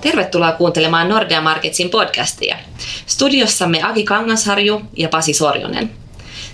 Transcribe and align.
Tervetuloa 0.00 0.52
kuuntelemaan 0.52 1.08
Nordea 1.08 1.40
Marketsin 1.40 1.90
podcastia. 1.90 2.56
Studiossamme 3.06 3.82
Aki 3.82 4.04
Kangasharju 4.04 4.82
ja 4.96 5.08
Pasi 5.08 5.32
Sorjonen. 5.32 5.90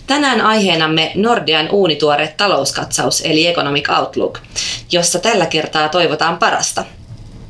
Tänään 0.06 0.40
aiheenamme 0.40 1.12
Nordean 1.14 1.68
uunituore 1.70 2.34
talouskatsaus 2.36 3.20
eli 3.20 3.46
Economic 3.46 3.88
Outlook, 3.98 4.38
jossa 4.92 5.18
tällä 5.18 5.46
kertaa 5.46 5.88
toivotaan 5.88 6.38
parasta. 6.38 6.84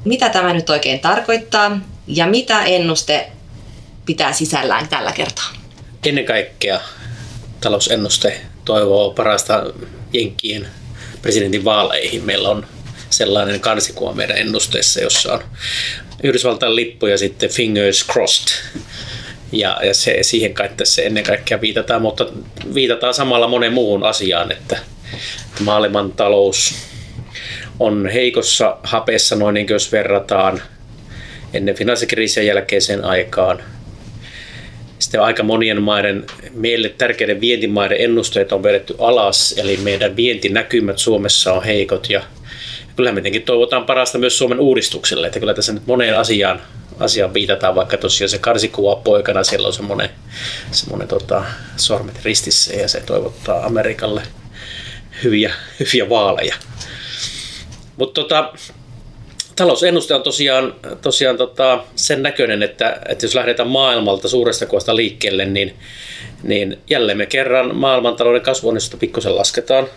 Mitä 0.05 0.29
tämä 0.29 0.53
nyt 0.53 0.71
oikein 0.71 1.01
tarkoittaa 1.01 1.79
ja 2.07 2.27
mitä 2.27 2.65
ennuste 2.65 3.31
pitää 4.07 4.33
sisällään 4.33 4.89
tällä 4.89 5.13
kertaa? 5.13 5.49
Ennen 6.07 6.25
kaikkea 6.25 6.81
talousennuste 7.61 8.41
toivoo 8.65 9.11
parasta 9.11 9.63
Jenkkien 10.13 10.69
presidentin 11.25 11.65
vaaleihin. 11.65 12.25
Meillä 12.25 12.49
on 12.49 12.67
sellainen 13.11 13.61
kansikuva 13.61 14.13
meidän 14.13 14.39
ennusteessa, 14.39 15.01
jossa 15.01 15.33
on 15.33 15.43
Yhdysvaltain 16.23 16.77
lippu 16.77 17.07
ja 17.07 17.19
sitten 17.19 17.51
fingers 17.51 18.07
crossed. 18.13 18.59
Ja, 19.53 19.81
ja 19.83 19.95
se, 19.95 20.19
siihen 20.23 20.55
kai 20.55 20.71
tässä 20.77 21.03
ennen 21.03 21.25
kaikkea 21.25 21.61
viitataan, 21.61 22.03
mutta 22.03 22.27
viitataan 22.75 23.15
samalla 23.15 23.49
monen 23.49 23.73
muuhun 23.73 24.05
asiaan, 24.05 24.53
että 24.53 24.79
maailman 25.61 26.13
talous 26.13 26.75
on 27.81 28.09
heikossa 28.09 28.77
hapeessa 28.83 29.37
noin 29.37 29.55
niin 29.55 29.67
jos 29.71 29.93
verrataan 29.93 30.63
ennen 31.55 31.75
finanssikriisin 31.75 32.47
jälkeiseen 32.47 33.05
aikaan. 33.05 33.63
Sitten 34.99 35.23
aika 35.23 35.43
monien 35.43 35.83
maiden, 35.83 36.27
meille 36.55 36.89
tärkeiden 36.89 37.41
vientimaiden 37.41 38.01
ennusteet 38.01 38.53
on 38.53 38.63
vedetty 38.63 38.95
alas, 38.99 39.55
eli 39.59 39.77
meidän 39.77 40.17
vientinäkymät 40.17 40.99
Suomessa 40.99 41.53
on 41.53 41.65
heikot 41.65 42.11
ja 42.11 42.23
kyllä 42.97 43.13
me 43.13 43.15
tietenkin 43.15 43.43
toivotaan 43.43 43.87
parasta 43.87 44.19
myös 44.19 44.39
Suomen 44.39 44.61
uudistukselle, 44.61 45.27
että 45.27 45.41
kyllä 45.41 45.55
tässä 45.55 45.73
nyt 45.73 45.87
moneen 45.87 46.19
asiaan, 46.19 46.63
asiaan 47.01 47.35
viitataan, 47.35 47.75
vaikka 47.75 47.97
tosiaan 47.97 48.29
se 48.29 48.39
karsikuva 48.39 48.97
poikana, 48.97 49.45
siellä 49.45 49.67
on 49.67 49.73
semmoinen, 49.73 50.11
semmoinen 50.71 51.09
tota, 51.09 51.45
sormet 51.77 52.25
ristissä 52.25 52.75
ja 52.75 52.89
se 52.89 53.01
toivottaa 53.01 53.67
Amerikalle 53.67 54.23
hyviä, 55.25 55.55
hyviä 55.81 56.09
vaaleja. 56.09 56.55
Mutta 57.97 58.21
tota, 58.21 58.53
talousennuste 59.57 60.15
on 60.15 60.23
tosiaan, 60.23 60.75
tosiaan 61.03 61.37
tota, 61.37 61.85
sen 61.97 62.23
näköinen, 62.23 62.63
että, 62.63 62.99
että 63.09 63.27
jos 63.27 63.35
lähdetään 63.35 63.69
maailmalta 63.69 64.29
suuresta 64.29 64.67
kuvasta 64.67 64.97
liikkeelle, 64.97 65.45
niin, 65.45 65.75
niin 66.43 66.79
jälleen 66.91 67.19
me 67.19 67.27
kerran 67.27 67.77
maailmantalouden 67.77 68.43
kasvuonnistusta 68.43 68.97
pikkusen 68.97 69.37
lasketaan– 69.37 69.87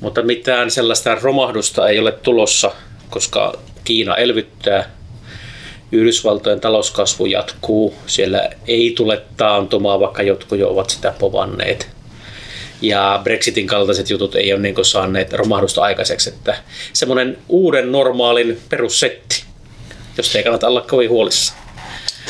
mutta 0.00 0.22
mitään 0.22 0.70
sellaista 0.70 1.14
romahdusta 1.14 1.88
ei 1.88 1.98
ole 1.98 2.12
tulossa, 2.12 2.72
koska 3.10 3.54
Kiina 3.84 4.16
elvyttää, 4.16 4.90
Yhdysvaltojen 5.92 6.60
talouskasvu 6.60 7.26
jatkuu, 7.26 7.94
siellä 8.06 8.50
ei 8.66 8.92
tule 8.96 9.22
taantumaa, 9.36 10.00
vaikka 10.00 10.22
jotkut 10.22 10.58
jo 10.58 10.68
ovat 10.68 10.90
sitä 10.90 11.14
povanneet. 11.18 11.95
Ja 12.82 13.20
Brexitin 13.24 13.66
kaltaiset 13.66 14.10
jutut 14.10 14.34
ei 14.34 14.52
ole 14.52 14.60
niin 14.60 14.74
saaneet 14.82 15.32
romahdusta 15.32 15.82
aikaiseksi, 15.82 16.28
että 16.28 16.62
semmoinen 16.92 17.38
uuden 17.48 17.92
normaalin 17.92 18.60
perussetti, 18.68 19.44
josta 20.16 20.38
ei 20.38 20.44
kannata 20.44 20.68
olla 20.68 20.80
kovin 20.80 21.10
huolissa. 21.10 21.54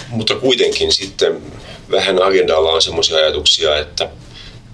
Mutta 0.09 0.35
kuitenkin 0.35 0.93
sitten 0.93 1.43
vähän 1.91 2.23
agendalla 2.23 2.73
on 2.73 2.83
semmoisia 2.83 3.17
ajatuksia, 3.17 3.79
että 3.79 4.09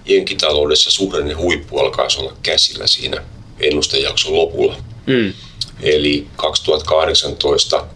jenkitaloudessa 0.07 0.91
suhdanne 0.91 1.35
huippu 1.35 1.79
alkaa 1.79 2.09
olla 2.19 2.37
käsillä 2.43 2.87
siinä 2.87 3.23
ennustejakson 3.61 4.37
lopulla. 4.37 4.77
Mm. 5.07 5.33
Eli 5.83 6.27
2018 6.37 7.87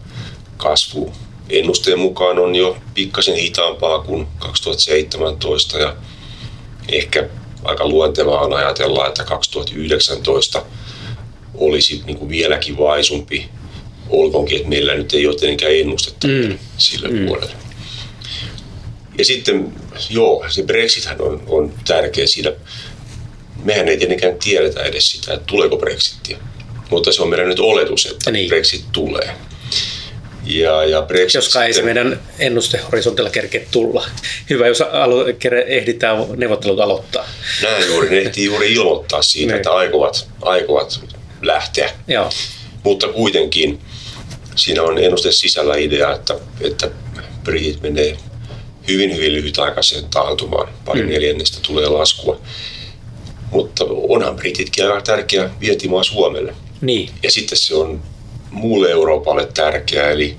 kasvu 0.57 1.13
ennusteen 1.49 1.99
mukaan 1.99 2.39
on 2.39 2.55
jo 2.55 2.77
pikkasen 2.93 3.35
hitaampaa 3.35 3.99
kuin 3.99 4.27
2017 4.39 5.79
ja 5.79 5.95
ehkä 6.89 7.29
aika 7.67 7.87
luontevaa 7.87 8.41
on 8.41 8.53
ajatella, 8.53 9.07
että 9.07 9.23
2019 9.23 10.65
olisi 11.55 12.01
niin 12.05 12.17
kuin 12.17 12.29
vieläkin 12.29 12.77
vaisumpi, 12.77 13.49
olkoonkin, 14.09 14.57
että 14.57 14.69
meillä 14.69 14.95
nyt 14.95 15.13
ei 15.13 15.27
ole 15.27 15.35
tietenkään 15.35 15.75
ennustetta 15.75 16.27
mm. 16.27 16.57
sille 16.77 17.07
mm. 17.07 17.27
vuodelle. 17.27 17.53
Ja 19.17 19.25
sitten, 19.25 19.73
joo, 20.09 20.45
se 20.49 20.63
Brexit 20.63 21.07
on, 21.19 21.43
on 21.47 21.73
tärkeä 21.87 22.27
siinä. 22.27 22.51
Mehän 23.63 23.87
ei 23.87 23.97
tietenkään 23.97 24.37
tiedetä 24.43 24.83
edes 24.83 25.11
sitä, 25.11 25.33
että 25.33 25.45
tuleeko 25.45 25.77
Brexitia. 25.77 26.37
Mutta 26.89 27.11
se 27.11 27.21
on 27.21 27.29
meidän 27.29 27.47
nyt 27.47 27.59
oletus, 27.59 28.05
että 28.05 28.31
niin. 28.31 28.47
Brexit 28.49 28.85
tulee. 28.91 29.35
Ja, 30.47 30.85
ja 30.85 31.01
Brexit 31.01 31.35
jos 31.35 31.53
kai 31.53 31.73
sitten... 31.73 31.85
meidän 31.85 32.19
ennustehorisontilla 32.39 33.29
kerkeä 33.29 33.61
tulla. 33.71 34.05
Hyvä, 34.49 34.67
jos 34.67 34.81
alo- 34.81 35.25
ehditään 35.67 36.17
neuvottelut 36.35 36.79
aloittaa. 36.79 37.25
Näin 37.63 37.87
juuri, 37.87 38.09
ne 38.09 38.17
ehtii 38.17 38.45
juuri 38.45 38.73
ilmoittaa 38.73 39.21
siitä, 39.21 39.47
niin. 39.47 39.55
että 39.55 39.71
aikovat, 39.71 40.27
aikovat 40.41 40.99
lähteä. 41.41 41.91
Joo. 42.07 42.29
Mutta 42.83 43.07
kuitenkin 43.07 43.79
siinä 44.55 44.83
on 44.83 44.97
ennuste 44.97 45.31
sisällä 45.31 45.75
idea, 45.75 46.13
että, 46.13 46.35
että 46.61 46.89
britit 47.43 47.81
menee 47.81 48.17
hyvin, 48.87 49.15
hyvin 49.15 49.33
lyhytaikaiseen 49.33 50.05
taantumaan. 50.09 50.69
Pari 50.85 51.01
mm. 51.01 51.09
neljännestä 51.09 51.57
tulee 51.67 51.87
laskua. 51.87 52.41
Mutta 53.51 53.85
onhan 53.89 54.35
Brititkin 54.35 54.85
aika 54.85 55.01
tärkeä 55.01 55.49
vientimaa 55.59 56.03
Suomelle. 56.03 56.55
Niin. 56.81 57.09
Ja 57.23 57.31
sitten 57.31 57.57
se 57.57 57.75
on 57.75 58.01
muulle 58.51 58.91
Euroopalle 58.91 59.47
tärkeä, 59.53 60.09
eli 60.09 60.37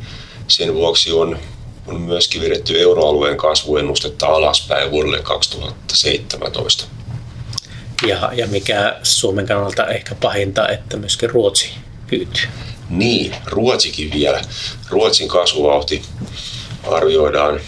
sen 0.48 0.74
vuoksi 0.74 1.12
on, 1.12 1.38
on 1.86 2.00
myöskin 2.00 2.42
vedetty 2.42 2.80
euroalueen 2.80 3.36
kasvuennustetta 3.36 4.26
alaspäin 4.26 4.91
vuodelle 4.91 5.22
2017. 5.22 6.84
Ja, 8.06 8.30
ja 8.34 8.46
mikä 8.46 8.98
Suomen 9.02 9.46
kannalta 9.46 9.86
ehkä 9.86 10.14
pahinta, 10.14 10.69
että 10.69 10.96
myöskin 10.96 11.30
Ruotsi 11.30 11.70
hyytyy. 12.12 12.48
Niin, 12.91 13.34
Ruotsikin 13.46 14.12
vielä. 14.12 14.40
Ruotsin 14.90 15.28
kasvuvauhti 15.28 16.02
arvioidaan 16.90 17.60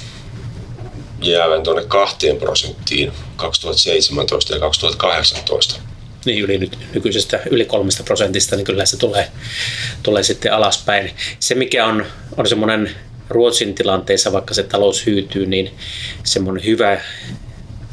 jäävän 1.23 1.63
tuonne 1.63 1.85
kahteen 1.85 2.37
prosenttiin 2.37 3.13
2017 3.37 4.55
ja 4.55 4.61
2018. 4.61 5.90
Niin, 6.25 6.45
yli 6.45 6.59
nyt, 6.59 6.79
nykyisestä 6.95 7.41
yli 7.51 7.65
kolmesta 7.65 8.03
prosentista, 8.03 8.57
niin 8.57 8.65
kyllä 8.65 8.87
se 8.87 8.97
tulee, 8.97 9.29
tulee 10.03 10.23
sitten 10.23 10.53
alaspäin. 10.53 11.11
Se, 11.41 11.55
mikä 11.55 11.87
on, 11.87 12.07
on 12.37 12.47
semmoinen 12.47 12.91
Ruotsin 13.29 13.75
tilanteessa, 13.75 14.33
vaikka 14.33 14.55
se 14.55 14.63
talous 14.63 15.07
hyytyy, 15.07 15.47
niin 15.47 15.71
semmoinen 16.25 16.65
hyvä 16.65 17.01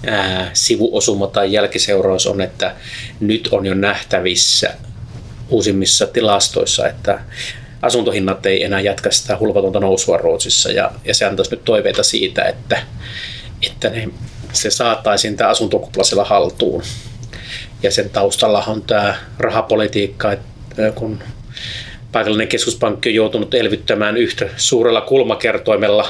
ää, 0.07 0.51
sivuosuma 0.53 1.27
tai 1.27 1.53
jälkiseuraus 1.53 2.27
on, 2.27 2.41
että 2.41 2.75
nyt 3.19 3.49
on 3.51 3.65
jo 3.65 3.73
nähtävissä 3.73 4.73
uusimmissa 5.49 6.07
tilastoissa, 6.07 6.87
että 6.87 7.19
asuntohinnat 7.81 8.45
ei 8.45 8.63
enää 8.63 8.79
jatka 8.79 9.11
sitä 9.11 9.37
hulvatonta 9.39 9.79
nousua 9.79 10.17
Ruotsissa 10.17 10.71
ja, 10.71 10.91
ja 11.05 11.13
se 11.13 11.25
antaisi 11.25 11.51
nyt 11.51 11.65
toiveita 11.65 12.03
siitä, 12.03 12.43
että, 12.43 12.83
että 13.61 13.89
ne, 13.89 14.09
se 14.53 14.69
saataisiin 14.69 15.37
tämä 15.37 15.49
asuntokupla 15.49 16.03
siellä 16.03 16.23
haltuun. 16.23 16.83
Ja 17.83 17.91
sen 17.91 18.09
taustalla 18.09 18.63
on 18.67 18.81
tämä 18.81 19.15
rahapolitiikka, 19.39 20.31
että 20.31 20.91
kun 20.95 21.19
paikallinen 22.11 22.47
keskuspankki 22.47 23.09
on 23.09 23.15
joutunut 23.15 23.53
elvyttämään 23.53 24.17
yhtä 24.17 24.49
suurella 24.57 25.01
kulmakertoimella 25.01 26.07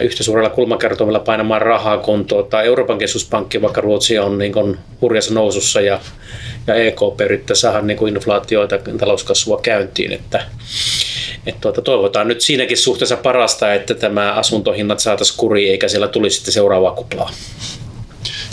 yhtä 0.00 0.24
suurella 0.24 0.50
kulmakertoimella 0.50 1.20
painamaan 1.20 1.62
rahaa 1.62 1.98
kun 1.98 2.24
tuota, 2.24 2.62
Euroopan 2.62 2.98
keskuspankki, 2.98 3.62
vaikka 3.62 3.80
Ruotsi 3.80 4.18
on 4.18 4.38
niin 4.38 4.52
kuin 4.52 4.78
hurjassa 5.00 5.34
nousussa 5.34 5.80
ja 5.80 6.00
ja 6.66 6.74
EKP 6.74 7.20
yrittää 7.20 7.56
saada 7.56 7.80
niin 7.80 7.96
kuin 7.96 8.16
inflaatioita 8.16 8.78
talouskasvua 8.98 9.60
käyntiin. 9.62 10.12
Että, 10.12 10.42
että 11.46 11.60
tuota, 11.60 11.82
toivotaan 11.82 12.28
nyt 12.28 12.40
siinäkin 12.40 12.76
suhteessa 12.76 13.16
parasta, 13.16 13.74
että 13.74 13.94
tämä 13.94 14.32
asuntohinnat 14.32 15.00
saataisiin 15.00 15.38
kuriin 15.38 15.70
eikä 15.70 15.88
siellä 15.88 16.08
tulisi 16.08 16.36
sitten 16.36 16.54
seuraavaa 16.54 16.94
kuplaa. 16.94 17.30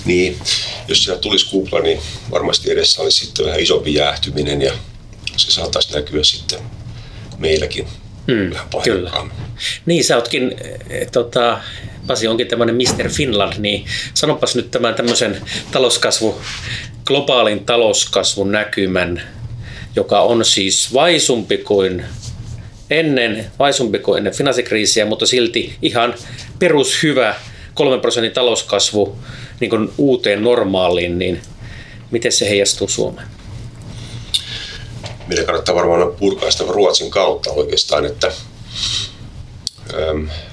Niin, 0.05 0.39
jos 0.87 1.03
siellä 1.03 1.21
tulisi 1.21 1.49
kupla, 1.49 1.79
niin 1.79 1.99
varmasti 2.31 2.71
edessä 2.71 3.01
olisi 3.01 3.25
sitten 3.25 3.45
vähän 3.45 3.59
isompi 3.59 3.93
jäähtyminen 3.93 4.61
ja 4.61 4.73
se 5.37 5.51
saataisiin 5.51 5.95
näkyä 5.95 6.23
sitten 6.23 6.59
meilläkin 7.37 7.87
mm, 8.27 8.49
vähän 8.49 8.67
Kyllä. 8.83 9.11
Niin, 9.85 10.03
sä 10.03 10.15
ootkin, 10.15 10.55
e, 10.89 11.05
tota, 11.05 11.61
Pasi 12.07 12.27
onkin 12.27 12.47
tämmöinen 12.47 12.75
Mr. 12.75 13.09
Finland, 13.09 13.53
niin 13.57 13.85
sanopas 14.13 14.55
nyt 14.55 14.71
tämän 14.71 14.95
tämmöisen 14.95 15.41
talouskasvu 15.71 16.41
globaalin 17.05 17.65
talouskasvun 17.65 18.51
näkymän, 18.51 19.21
joka 19.95 20.21
on 20.21 20.45
siis 20.45 20.93
vaisumpi 20.93 21.57
kuin 21.57 22.05
ennen, 22.89 23.45
vaisumpi 23.59 23.99
kuin 23.99 24.17
ennen 24.17 24.33
finanssikriisiä, 24.33 25.05
mutta 25.05 25.25
silti 25.25 25.75
ihan 25.81 26.13
perushyvä 26.59 27.35
3 27.75 27.99
prosentin 27.99 28.33
talouskasvu 28.33 29.17
niin 29.59 29.69
kuin 29.69 29.89
uuteen 29.97 30.43
normaaliin, 30.43 31.19
niin 31.19 31.41
miten 32.11 32.31
se 32.31 32.49
heijastuu 32.49 32.87
Suomeen? 32.87 33.27
meidän 35.27 35.45
kannattaa 35.45 35.75
varmaan 35.75 36.11
purkaa 36.19 36.51
sitä 36.51 36.63
Ruotsin 36.67 37.11
kautta 37.11 37.51
oikeastaan, 37.51 38.05
että 38.05 38.31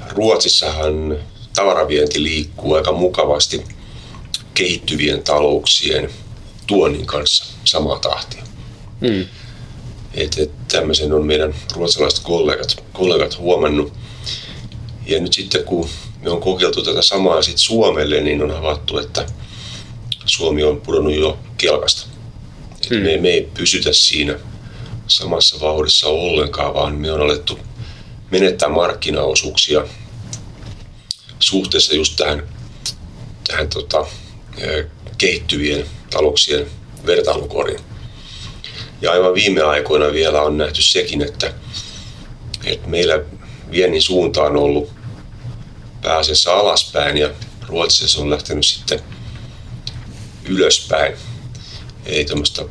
Ruotsissahan 0.08 1.18
tavaravienti 1.54 2.22
liikkuu 2.22 2.74
aika 2.74 2.92
mukavasti 2.92 3.64
kehittyvien 4.54 5.22
talouksien 5.22 6.10
tuonnin 6.66 7.06
kanssa 7.06 7.44
samaa 7.64 7.98
tahtia. 7.98 8.42
Mm. 9.00 9.24
Et, 10.14 10.38
et 10.38 10.50
tämmöisen 10.68 11.12
on 11.12 11.26
meidän 11.26 11.54
ruotsalaiset 11.74 12.20
kollegat, 12.20 12.84
kollegat 12.92 13.38
huomannut. 13.38 13.92
Ja 15.06 15.20
nyt 15.20 15.32
sitten 15.32 15.64
kun 15.64 15.88
me 16.22 16.30
on 16.30 16.40
kokeiltu 16.40 16.82
tätä 16.82 17.02
samaa 17.02 17.42
sit 17.42 17.58
Suomelle, 17.58 18.20
niin 18.20 18.42
on 18.42 18.50
havaittu, 18.50 18.98
että 18.98 19.26
Suomi 20.24 20.62
on 20.62 20.80
pudonnut 20.80 21.14
jo 21.14 21.38
kelkasta. 21.58 22.06
Mm. 22.90 22.96
Me, 22.96 23.16
me 23.16 23.28
ei 23.28 23.50
pysytä 23.54 23.92
siinä 23.92 24.38
samassa 25.06 25.60
vauhdissa 25.60 26.08
ollenkaan, 26.08 26.74
vaan 26.74 26.94
me 26.94 27.12
on 27.12 27.20
alettu 27.20 27.58
menettää 28.30 28.68
markkinaosuuksia 28.68 29.84
suhteessa 31.38 31.94
just 31.94 32.16
tähän, 32.16 32.48
tähän 33.46 33.68
tota, 33.68 34.06
kehittyvien 35.18 35.86
talouksien 36.10 36.66
vertailukoriin. 37.06 37.80
Ja 39.00 39.12
aivan 39.12 39.34
viime 39.34 39.62
aikoina 39.62 40.12
vielä 40.12 40.42
on 40.42 40.58
nähty 40.58 40.82
sekin, 40.82 41.22
että, 41.22 41.54
että 42.64 42.88
meillä 42.88 43.20
viennin 43.72 44.02
suunta 44.02 44.42
on 44.42 44.56
ollut 44.56 44.90
pääasiassa 46.02 46.54
alaspäin 46.54 47.16
ja 47.16 47.30
Ruotsissa 47.68 48.08
se 48.08 48.20
on 48.20 48.30
lähtenyt 48.30 48.66
sitten 48.66 49.00
ylöspäin. 50.48 51.14
Ei 52.06 52.24
tämmöistä 52.24 52.64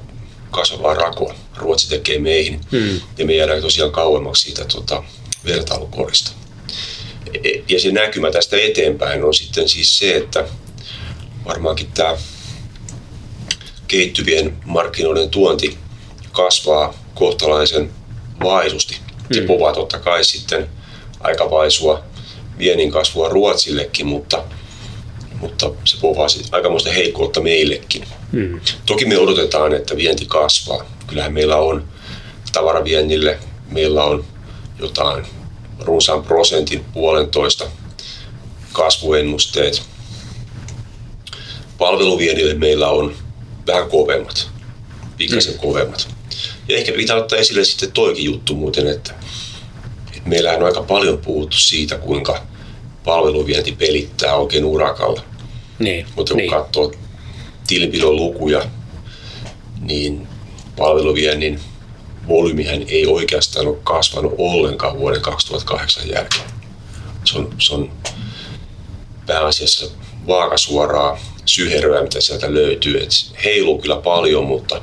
kasvavaa 0.51 0.93
rakoa. 0.93 1.35
Ruotsi 1.57 1.89
tekee 1.89 2.19
meihin 2.19 2.61
hmm. 2.71 3.01
ja 3.17 3.25
me 3.25 3.35
jäädään 3.35 3.61
tosiaan 3.61 3.91
kauemmaksi 3.91 4.43
siitä 4.43 4.65
tota, 4.65 5.03
vertailukorista. 5.45 6.31
E, 7.43 7.49
ja 7.67 7.79
se 7.79 7.91
näkymä 7.91 8.31
tästä 8.31 8.57
eteenpäin 8.57 9.23
on 9.23 9.33
sitten 9.33 9.69
siis 9.69 9.97
se, 9.97 10.15
että 10.15 10.47
varmaankin 11.45 11.91
tämä 11.91 12.17
kehittyvien 13.87 14.57
markkinoiden 14.65 15.29
tuonti 15.29 15.77
kasvaa 16.31 16.93
kohtalaisen 17.15 17.91
vaisusti. 18.43 18.97
Se 19.31 19.41
mm. 19.41 19.47
povaa 19.47 19.73
totta 19.73 19.99
kai 19.99 20.23
sitten 20.23 20.69
aika 21.23 21.51
vaisua 21.51 22.03
viennin 22.57 22.91
kasvua 22.91 23.29
Ruotsillekin, 23.29 24.07
mutta, 24.07 24.43
mutta 25.39 25.71
se 25.85 25.97
povaa 26.01 26.27
aikamoista 26.51 26.91
heikkoutta 26.91 27.41
meillekin. 27.41 28.03
Mm. 28.31 28.59
Toki 28.85 29.05
me 29.05 29.17
odotetaan, 29.17 29.73
että 29.73 29.97
vienti 29.97 30.25
kasvaa. 30.25 30.85
Kyllähän 31.07 31.33
meillä 31.33 31.57
on 31.57 31.87
tavaraviennille, 32.51 33.39
meillä 33.71 34.03
on 34.03 34.25
jotain 34.79 35.25
runsaan 35.79 36.23
prosentin 36.23 36.85
puolentoista 36.93 37.67
kasvuennusteet. 38.73 39.81
Palveluviennille 41.77 42.53
meillä 42.53 42.89
on 42.89 43.15
vähän 43.67 43.89
kovemmat, 43.89 44.49
pikkasen 45.17 45.53
mm. 45.53 45.59
kovemmat. 45.59 46.07
Ja 46.67 46.77
ehkä 46.77 46.91
pitää 46.91 47.15
ottaa 47.15 47.39
esille 47.39 47.65
sitten 47.65 47.91
toikin 47.91 48.25
juttu 48.25 48.55
muuten, 48.55 48.87
että, 48.87 49.13
että 49.13 49.20
meillähän 50.31 50.59
on 50.59 50.65
aika 50.65 50.81
paljon 50.83 51.17
puhuttu 51.17 51.57
siitä, 51.57 51.97
kuinka 51.97 52.43
palveluvienti 53.05 53.71
pelittää 53.71 54.35
oikein 54.35 54.65
urakalla. 54.65 55.21
Niin, 55.79 56.05
Mutta 56.15 56.33
kun 56.33 56.37
niin. 56.37 56.49
katsoo 56.49 56.91
tilinpidon 57.67 58.15
lukuja, 58.15 58.61
niin 59.81 60.27
palveluviennin 60.77 61.59
volyymihän 62.27 62.85
ei 62.87 63.07
oikeastaan 63.07 63.67
ole 63.67 63.77
kasvanut 63.83 64.33
ollenkaan 64.37 64.99
vuoden 64.99 65.21
2008 65.21 66.09
jälkeen. 66.09 66.49
Se 67.25 67.37
on, 67.37 67.55
se 67.59 67.73
on 67.73 67.91
pääasiassa 69.27 69.85
vaakasuoraa 70.27 71.19
syheröä, 71.45 72.01
mitä 72.01 72.21
sieltä 72.21 72.53
löytyy. 72.53 73.03
Et 73.03 73.09
heiluu 73.43 73.81
kyllä 73.81 73.95
paljon, 73.95 74.45
mutta 74.45 74.81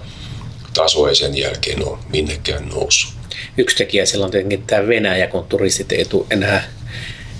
taso 0.74 1.08
ei 1.08 1.14
sen 1.14 1.38
jälkeen 1.38 1.88
ole 1.88 1.98
minnekään 2.08 2.68
noussut. 2.68 3.17
Yksi 3.58 3.76
tekijä 3.76 4.06
siellä 4.06 4.24
on 4.24 4.30
tietenkin 4.30 4.62
tämä 4.66 4.88
Venäjä, 4.88 5.26
kun 5.26 5.44
turistit 5.44 5.92
ei 5.92 6.04
tule 6.04 6.26
enää, 6.30 6.62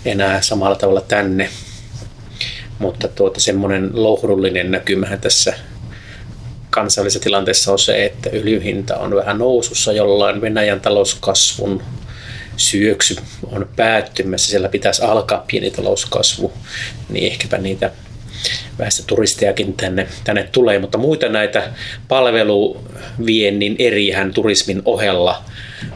enää 0.05 0.43
samalla 0.43 0.77
tavalla 0.77 1.00
tänne. 1.00 1.49
Mutta 2.79 3.09
tuota, 3.09 3.41
semmoinen 3.41 3.91
lohdullinen 3.93 4.71
näkymähän 4.71 5.21
tässä 5.21 5.55
kansainvälisessä 6.71 7.25
tilanteessa 7.25 7.73
on 7.73 7.79
se, 7.79 8.05
että 8.05 8.31
öljyhinta 8.33 8.97
on 8.97 9.15
vähän 9.15 9.39
nousussa 9.39 9.93
jollain 9.93 10.41
Venäjän 10.41 10.81
talouskasvun 10.81 11.83
syöksy 12.56 13.17
on 13.53 13.69
päättymässä, 13.77 14.49
siellä 14.49 14.69
pitäisi 14.69 15.03
alkaa 15.03 15.44
pieni 15.51 15.71
talouskasvu, 15.71 16.53
niin 17.09 17.33
ehkäpä 17.33 17.59
niitä 17.59 17.91
väestö 18.79 19.03
turistejakin 19.07 19.75
tänne, 19.75 20.09
tänne 20.25 20.43
tulee, 20.53 20.79
mutta 20.79 20.99
muita 20.99 21.29
näitä 21.29 21.73
palveluviennin 22.09 23.77
erihän 23.79 24.35
turismin 24.35 24.83
ohella 24.85 25.45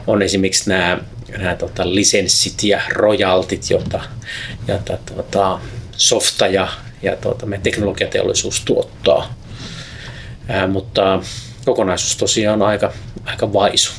on 0.07 0.21
esimerkiksi 0.21 0.69
nämä, 0.69 0.97
nämä 1.37 1.55
tota, 1.55 1.95
lisenssit 1.95 2.63
ja 2.63 2.81
royaltit, 2.89 3.69
joita, 3.69 4.01
joita 4.67 4.97
tota, 5.15 5.59
softa 5.91 6.47
ja, 6.47 6.67
ja 7.01 7.15
tota, 7.15 7.45
meidän 7.45 7.63
teknologiateollisuus 7.63 8.61
tuottaa. 8.65 9.35
Ää, 10.47 10.67
mutta 10.67 11.23
kokonaisuus 11.65 12.17
tosiaan 12.17 12.61
on 12.61 12.67
aika, 12.67 12.93
aika 13.25 13.53
vaisu. 13.53 13.91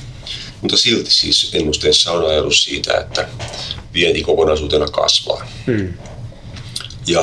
Mutta 0.61 0.77
silti 0.77 1.11
siis 1.11 1.51
ennusteessa 1.55 2.13
on 2.13 2.31
ajatus 2.31 2.65
siitä, 2.65 2.99
että 2.99 3.29
vienti 3.95 4.23
kokonaisuutena 4.23 4.87
kasvaa. 4.87 5.47
Hmm. 5.67 5.95
Ja 7.07 7.21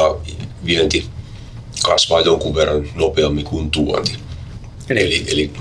vienti 0.65 1.05
kasvaa 1.83 2.21
jonkun 2.21 2.55
verran 2.55 2.89
nopeammin 2.95 3.45
kuin 3.45 3.71
tuonti. 3.71 4.11
Eli, 4.89 4.99
eli, 4.99 5.25
eli 5.27 5.51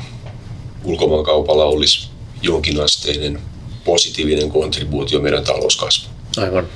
ulkomaankaupalla 0.84 1.64
olisi 1.64 2.08
jonkinasteinen 2.42 3.38
positiivinen 3.84 4.50
kontribuutio 4.50 5.20
meidän 5.20 5.44
talouskasvuun. 5.44 6.14
Aivan. 6.36 6.68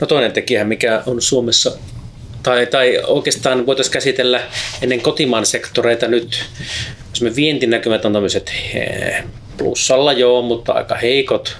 No 0.00 0.06
toinen 0.06 0.32
tekijä, 0.32 0.64
mikä 0.64 1.02
on 1.06 1.22
Suomessa, 1.22 1.72
tai, 2.42 2.66
tai 2.66 3.02
oikeastaan 3.06 3.66
voitaisiin 3.66 3.92
käsitellä 3.92 4.40
ennen 4.82 5.00
kotimaan 5.00 5.46
sektoreita 5.46 6.08
nyt, 6.08 6.44
jos 7.10 7.22
me 7.22 7.36
vientinäkymät 7.36 8.04
on 8.04 8.12
tämmöiset 8.12 8.52
eh, 8.74 9.24
plussalla 9.58 10.12
joo, 10.12 10.42
mutta 10.42 10.72
aika 10.72 10.94
heikot, 10.94 11.56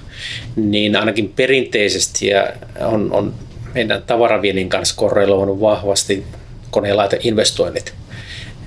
niin 0.56 0.96
ainakin 0.96 1.32
perinteisesti 1.36 2.26
ja 2.26 2.46
on, 2.80 3.12
on 3.12 3.34
meidän 3.74 4.02
tavaraviennin 4.02 4.68
kanssa 4.68 4.94
korreloinut 4.96 5.60
vahvasti 5.60 6.24
konelaiteinvestoinnit, 6.74 7.94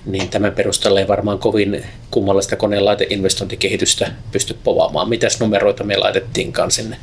niin 0.06 0.30
tämän 0.30 0.52
perusteella 0.52 1.00
ei 1.00 1.08
varmaan 1.08 1.40
kovin 1.40 1.86
kummallista 2.12 2.56
konelaiteinvestointikehitystä 2.56 4.12
pysty 4.32 4.58
povaamaan. 4.64 5.10
Mitäs 5.10 5.40
numeroita 5.40 5.84
me 5.84 5.98
laitettiinkaan 5.98 6.72
sinne? 6.72 6.98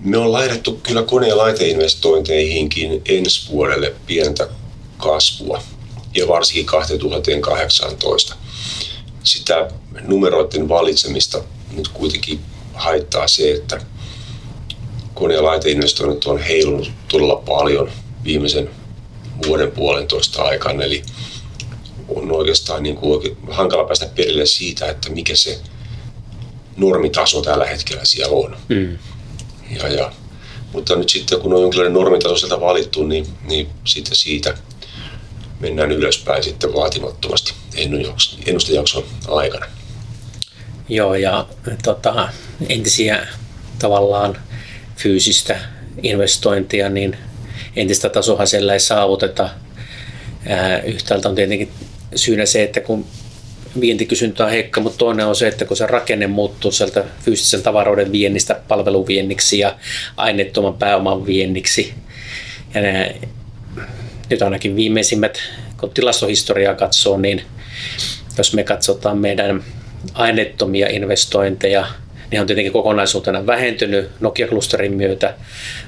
Me 0.00 0.16
on 0.16 0.32
laitettu 0.32 0.80
kyllä 0.82 1.02
kone- 1.02 1.28
ja 1.28 1.36
laiteinvestointeihinkin 1.36 3.02
ensi 3.08 3.50
vuodelle 3.50 3.94
pientä 4.06 4.48
kasvua 4.96 5.62
ja 6.14 6.28
varsinkin 6.28 6.66
2018. 6.66 8.36
Sitä 9.24 9.68
numeroiden 10.02 10.68
valitsemista 10.68 11.42
nyt 11.76 11.88
kuitenkin 11.88 12.40
haittaa 12.74 13.28
se, 13.28 13.50
että 13.50 13.80
kone- 15.14 15.34
ja 15.34 15.44
laiteinvestoinnit 15.44 16.24
on 16.24 16.38
heilunut 16.38 16.90
todella 17.08 17.36
paljon 17.36 17.90
viimeisen 18.24 18.70
vuoden 19.46 19.72
puolentoista 19.72 20.42
aikana. 20.42 20.84
Eli 20.84 21.02
on 22.08 22.32
oikeastaan 22.32 22.82
niin 22.82 22.96
kuin 22.96 23.12
oikein 23.12 23.36
hankala 23.50 23.84
päästä 23.84 24.06
perille 24.16 24.46
siitä, 24.46 24.90
että 24.90 25.10
mikä 25.10 25.36
se 25.36 25.58
normitaso 26.76 27.42
tällä 27.42 27.66
hetkellä 27.66 28.04
siellä 28.04 28.36
on. 28.36 28.56
Mm. 28.68 28.98
Ja, 29.78 29.88
ja, 29.88 30.12
mutta 30.72 30.96
nyt 30.96 31.08
sitten 31.08 31.40
kun 31.40 31.54
on 31.54 31.62
jonkinlainen 31.62 31.94
normitaso 31.94 32.36
sieltä 32.36 32.60
valittu, 32.60 33.02
niin, 33.02 33.26
niin 33.44 33.68
sitten 33.84 34.16
siitä 34.16 34.54
mennään 35.60 35.92
ylöspäin 35.92 36.44
sitten 36.44 36.74
vaatimattomasti 36.74 37.52
ennustejakson 38.46 39.04
aikana. 39.28 39.66
Joo, 40.88 41.14
ja 41.14 41.46
tota, 41.84 42.28
entisiä 42.68 43.26
tavallaan 43.78 44.36
fyysistä 44.96 45.60
investointia, 46.02 46.88
niin 46.88 47.16
entistä 47.80 48.08
tasoa 48.08 48.46
siellä 48.46 48.72
ei 48.72 48.80
saavuteta. 48.80 49.48
Yhtäältä 50.84 51.28
on 51.28 51.34
tietenkin 51.34 51.70
syynä 52.14 52.46
se, 52.46 52.62
että 52.62 52.80
kun 52.80 53.06
vientikysyntä 53.80 54.44
on 54.44 54.50
heikka, 54.50 54.80
mutta 54.80 54.98
toinen 54.98 55.26
on 55.26 55.36
se, 55.36 55.48
että 55.48 55.64
kun 55.64 55.76
se 55.76 55.86
rakenne 55.86 56.26
muuttuu 56.26 56.72
sieltä 56.72 57.04
fyysisen 57.24 57.62
tavaroiden 57.62 58.12
viennistä 58.12 58.60
palveluvienniksi 58.68 59.58
ja 59.58 59.76
aineettoman 60.16 60.74
pääoman 60.74 61.26
vienniksi. 61.26 61.94
Ja 62.74 62.80
ne, 62.80 63.16
nyt 64.30 64.42
ainakin 64.42 64.76
viimeisimmät, 64.76 65.38
kun 65.80 65.90
tilastohistoriaa 65.90 66.74
katsoo, 66.74 67.18
niin 67.18 67.42
jos 68.38 68.54
me 68.54 68.64
katsotaan 68.64 69.18
meidän 69.18 69.64
aineettomia 70.14 70.88
investointeja. 70.88 71.86
Ne 72.32 72.40
on 72.40 72.46
tietenkin 72.46 72.72
kokonaisuutena 72.72 73.46
vähentynyt 73.46 74.10
Nokia-klusterin 74.20 74.94
myötä, 74.94 75.34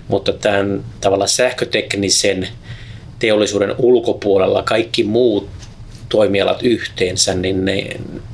mutta 0.08 0.32
tämän 0.32 0.84
tavalla 1.00 1.26
sähköteknisen 1.26 2.48
teollisuuden 3.18 3.74
ulkopuolella 3.78 4.62
kaikki 4.62 5.04
muut 5.04 5.48
toimialat 6.08 6.62
yhteensä, 6.62 7.34
niin 7.34 7.64
ne, 7.64 7.86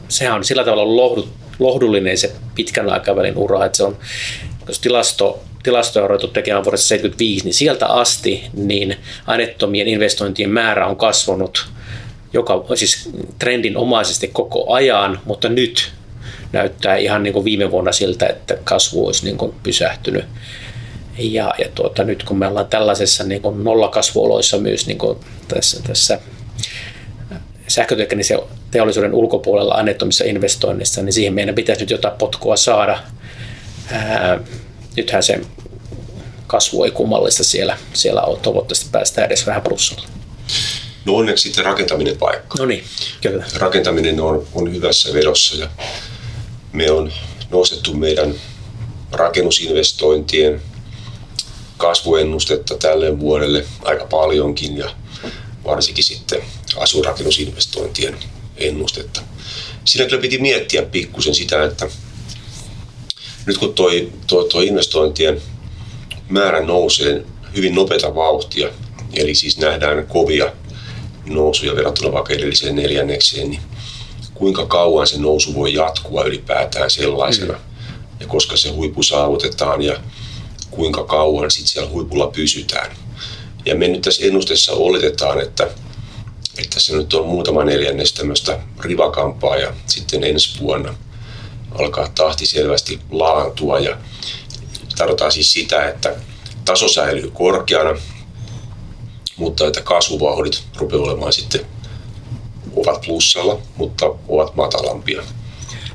sehän 0.08 0.34
on 0.34 0.44
sillä 0.44 0.64
tavalla 0.64 0.96
lohdu, 0.96 1.28
lohdullinen 1.58 2.18
se 2.18 2.32
pitkän 2.54 2.90
aikavälin 2.90 3.36
ura, 3.36 3.64
että 3.64 3.76
se 3.76 3.82
on, 3.82 3.96
jos 4.68 4.78
tilasto, 4.78 5.42
tilastoja 5.62 6.02
on 6.02 6.10
ruvettu 6.10 6.28
tekemään 6.28 6.64
vuodessa 6.64 6.88
75, 6.88 7.44
niin 7.44 7.54
sieltä 7.54 7.86
asti 7.86 8.44
niin 8.54 8.96
aineettomien 9.26 9.88
investointien 9.88 10.50
määrä 10.50 10.86
on 10.86 10.96
kasvanut 10.96 11.66
joka, 12.32 12.64
siis 12.74 13.10
trendinomaisesti 13.38 14.28
koko 14.28 14.72
ajan, 14.72 15.20
mutta 15.24 15.48
nyt 15.48 15.92
näyttää 16.56 16.96
ihan 16.96 17.22
niin 17.22 17.32
kuin 17.32 17.44
viime 17.44 17.70
vuonna 17.70 17.92
siltä, 17.92 18.26
että 18.26 18.58
kasvu 18.64 19.06
olisi 19.06 19.24
niin 19.24 19.38
kuin 19.38 19.54
pysähtynyt. 19.62 20.24
Ja, 21.18 21.54
ja 21.58 21.68
tuota, 21.74 22.04
nyt 22.04 22.22
kun 22.22 22.38
me 22.38 22.46
ollaan 22.46 22.66
tällaisessa 22.66 23.24
niin 23.24 23.42
kuin 23.42 23.64
nollakasvuoloissa 23.64 24.58
myös 24.58 24.86
niin 24.86 24.98
kuin 24.98 25.18
tässä, 25.48 25.82
tässä 25.82 26.20
sähköteknisen 27.68 28.38
teollisuuden 28.70 29.14
ulkopuolella 29.14 29.74
annettomissa 29.74 30.24
investoinnissa, 30.24 31.02
niin 31.02 31.12
siihen 31.12 31.34
meidän 31.34 31.54
pitäisi 31.54 31.82
nyt 31.82 31.90
jotain 31.90 32.18
potkua 32.18 32.56
saada. 32.56 32.98
Ää, 33.92 34.40
nythän 34.96 35.22
se 35.22 35.40
kasvu 36.46 36.84
ei 36.84 36.90
kummallista 36.90 37.44
siellä, 37.44 37.78
siellä 37.92 38.22
ole. 38.22 38.38
Toivottavasti 38.38 38.86
päästään 38.92 39.26
edes 39.26 39.46
vähän 39.46 39.62
plussalla. 39.62 40.08
No 41.04 41.14
onneksi 41.14 41.42
sitten 41.42 41.64
rakentaminen 41.64 42.16
paikka. 42.18 42.58
No 42.58 42.66
niin, 42.66 42.84
kyllä. 43.22 43.44
Rakentaminen 43.58 44.20
on, 44.20 44.46
on 44.54 44.74
hyvässä 44.74 45.14
vedossa 45.14 45.56
ja 45.56 45.68
me 46.76 46.90
on 46.90 47.12
nostettu 47.50 47.94
meidän 47.94 48.34
rakennusinvestointien 49.12 50.62
kasvuennustetta 51.76 52.74
tälle 52.74 53.20
vuodelle 53.20 53.66
aika 53.84 54.06
paljonkin 54.06 54.76
ja 54.76 54.90
varsinkin 55.64 56.04
sitten 56.04 56.42
asurakennusinvestointien 56.76 58.16
ennustetta. 58.56 59.20
Siinä 59.84 60.08
kyllä 60.08 60.22
piti 60.22 60.38
miettiä 60.38 60.82
pikkusen 60.82 61.34
sitä, 61.34 61.64
että 61.64 61.88
nyt 63.46 63.58
kun 63.58 63.74
toi, 63.74 64.12
toi, 64.26 64.48
toi 64.48 64.66
investointien 64.66 65.42
määrä 66.28 66.60
nousee 66.60 67.24
hyvin 67.56 67.74
nopeata 67.74 68.14
vauhtia, 68.14 68.68
eli 69.12 69.34
siis 69.34 69.58
nähdään 69.58 70.06
kovia 70.06 70.52
nousuja 71.26 71.76
verrattuna 71.76 72.12
vaikka 72.12 72.34
edelliseen 72.34 72.76
neljännekseen, 72.76 73.50
niin 73.50 73.62
kuinka 74.38 74.66
kauan 74.66 75.06
se 75.06 75.18
nousu 75.18 75.54
voi 75.54 75.74
jatkua 75.74 76.24
ylipäätään 76.24 76.90
sellaisena, 76.90 77.52
mm. 77.52 77.58
ja 78.20 78.26
koska 78.26 78.56
se 78.56 78.70
huippu 78.70 79.02
saavutetaan 79.02 79.82
ja 79.82 80.00
kuinka 80.70 81.04
kauan 81.04 81.50
sitten 81.50 81.68
siellä 81.68 81.90
huipulla 81.90 82.26
pysytään. 82.26 82.96
Ja 83.64 83.74
me 83.74 83.88
nyt 83.88 84.02
tässä 84.02 84.26
ennusteessa 84.26 84.72
oletetaan, 84.72 85.40
että, 85.40 85.68
että 86.58 86.80
se 86.80 86.96
nyt 86.96 87.14
on 87.14 87.26
muutama 87.26 87.64
neljännes 87.64 88.12
tämmöistä 88.12 88.58
rivakampaa 88.80 89.56
ja 89.56 89.72
sitten 89.86 90.24
ensi 90.24 90.60
vuonna 90.60 90.94
alkaa 91.78 92.08
tahti 92.14 92.46
selvästi 92.46 93.00
laantua 93.10 93.78
ja 93.78 93.96
tarkoittaa 94.96 95.30
siis 95.30 95.52
sitä, 95.52 95.88
että 95.88 96.14
taso 96.64 96.88
säilyy 96.88 97.30
korkeana, 97.30 98.00
mutta 99.36 99.66
että 99.66 99.80
kasvuvauhdit 99.80 100.62
rupeaa 100.76 101.02
olemaan 101.02 101.32
sitten 101.32 101.66
ovat 102.76 103.00
plussalla, 103.06 103.58
mutta 103.76 104.06
ovat 104.28 104.56
matalampia. 104.56 105.22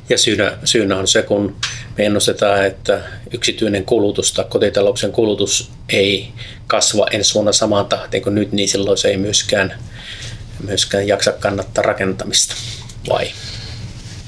Ja 0.10 0.18
syynä, 0.18 0.58
syynä 0.64 0.98
on 0.98 1.08
se, 1.08 1.24
kun 1.24 1.56
me 1.98 2.06
ennustetaan, 2.06 2.66
että 2.66 3.02
yksityinen 3.34 3.86
kulutus 3.86 4.34
tai 4.34 4.46
kotitalouksen 4.50 5.12
kulutus 5.12 5.72
ei 5.90 6.28
kasva 6.68 7.08
ensi 7.12 7.34
vuonna 7.34 7.52
samaan 7.52 7.86
tahtiin 7.86 8.24
kuin 8.24 8.36
nyt, 8.36 8.52
niin 8.52 8.70
silloin 8.70 8.98
se 8.98 9.08
ei 9.08 9.18
myöskään, 9.18 9.74
myöskään 10.68 11.08
jaksa 11.08 11.32
kannattaa 11.32 11.82
rakentamista, 11.82 12.56
vai? 13.10 13.28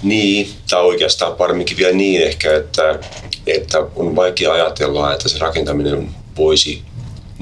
Niin, 0.03 0.50
tai 0.69 0.81
oikeastaan 0.81 1.36
paremminkin 1.36 1.77
vielä 1.77 1.93
niin 1.93 2.22
ehkä, 2.22 2.55
että, 2.55 3.00
että 3.48 3.77
on 3.95 4.15
vaikea 4.15 4.53
ajatella, 4.53 5.13
että 5.13 5.29
se 5.29 5.39
rakentaminen 5.39 6.10
voisi 6.38 6.81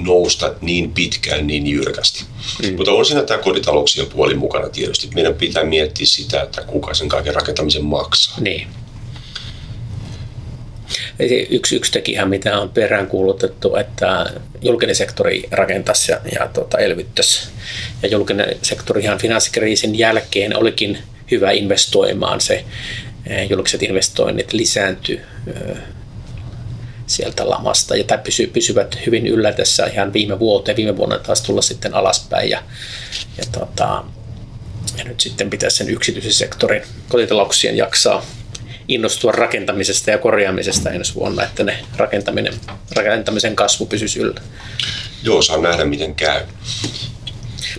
nousta 0.04 0.54
niin 0.62 0.92
pitkään 0.92 1.48
niin 1.48 1.68
jyrkästi. 1.68 2.26
Mm. 2.64 2.76
Mutta 2.76 2.92
on 2.92 3.06
siinä 3.06 3.24
tämä 3.24 3.44
kotitalouksien 3.44 4.08
puoli 4.08 4.36
mukana 4.36 4.70
tietysti. 4.70 5.10
Meidän 5.16 5.34
pitää 5.34 5.64
miettiä 5.64 6.06
sitä, 6.06 6.42
että 6.42 6.62
kuka 6.62 6.94
sen 6.94 7.10
kaiken 7.10 7.36
rakentamisen 7.36 7.84
maksaa. 7.84 8.38
Niin. 8.40 8.68
Yksi, 11.50 11.76
yksi 11.76 11.92
tekijä, 11.92 12.26
mitä 12.26 12.60
on 12.60 12.70
peräänkuulutettu, 12.70 13.76
että 13.76 14.34
julkinen 14.62 14.96
sektori 14.96 15.44
rakentaisi 15.52 16.12
ja, 16.12 16.20
ja 16.40 16.48
tuota, 16.48 16.78
elvyttäisi. 16.78 17.48
Ja 18.04 18.10
julkinen 18.10 18.56
sektori 18.62 19.02
ihan 19.02 19.18
finanssikriisin 19.18 19.98
jälkeen 19.98 20.58
olikin 20.58 20.98
hyvä 21.32 21.52
investoimaan. 21.52 22.42
Se 22.42 22.66
eh, 23.26 23.50
julkiset 23.50 23.84
investoinnit 23.84 24.54
lisääntyi 24.54 25.22
sieltä 27.12 27.50
lamasta 27.50 27.96
ja 27.96 28.04
tai 28.04 28.18
pysy, 28.18 28.48
pysyvät 28.48 28.98
hyvin 29.06 29.28
yllä 29.28 29.52
tässä 29.52 29.86
ihan 29.86 30.14
viime 30.14 30.40
vuoteen. 30.40 30.78
Viime 30.78 30.98
vuonna 30.98 31.20
taas 31.20 31.42
tulla 31.42 31.62
sitten 31.62 31.94
alaspäin 31.94 32.50
ja, 32.50 32.64
ja, 33.38 33.44
tota, 33.52 34.04
ja 34.98 35.04
nyt 35.04 35.22
sitten 35.22 35.50
pitäisi 35.50 35.78
sen 35.78 35.90
yksityisen 35.90 36.34
sektorin 36.34 36.82
kotitalouksien 37.10 37.78
jaksaa 37.78 38.26
innostua 38.88 39.32
rakentamisesta 39.32 40.12
ja 40.12 40.18
korjaamisesta 40.18 40.90
ensi 40.90 41.16
vuonna, 41.16 41.44
että 41.44 41.64
ne 41.64 41.78
rakentaminen, 41.98 42.54
rakentamisen 42.96 43.56
kasvu 43.56 43.86
pysyisi 43.86 44.20
yllä. 44.20 44.42
Joo, 45.24 45.42
saa 45.42 45.58
nähdä 45.58 45.86
miten 45.86 46.16
käy. 46.16 46.42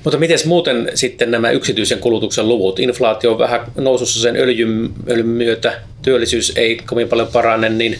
Mutta 0.04 0.18
miten 0.18 0.38
muuten 0.46 0.90
sitten 0.94 1.30
nämä 1.30 1.50
yksityisen 1.50 1.98
kulutuksen 1.98 2.48
luvut? 2.48 2.78
Inflaatio 2.78 3.32
on 3.32 3.38
vähän 3.38 3.60
nousussa 3.76 4.20
sen 4.20 4.36
öljyn, 4.36 4.90
öljyn 5.08 5.26
myötä, 5.26 5.80
työllisyys 6.02 6.52
ei 6.56 6.76
kovin 6.76 7.08
paljon 7.08 7.28
parane, 7.28 7.68
niin 7.68 7.98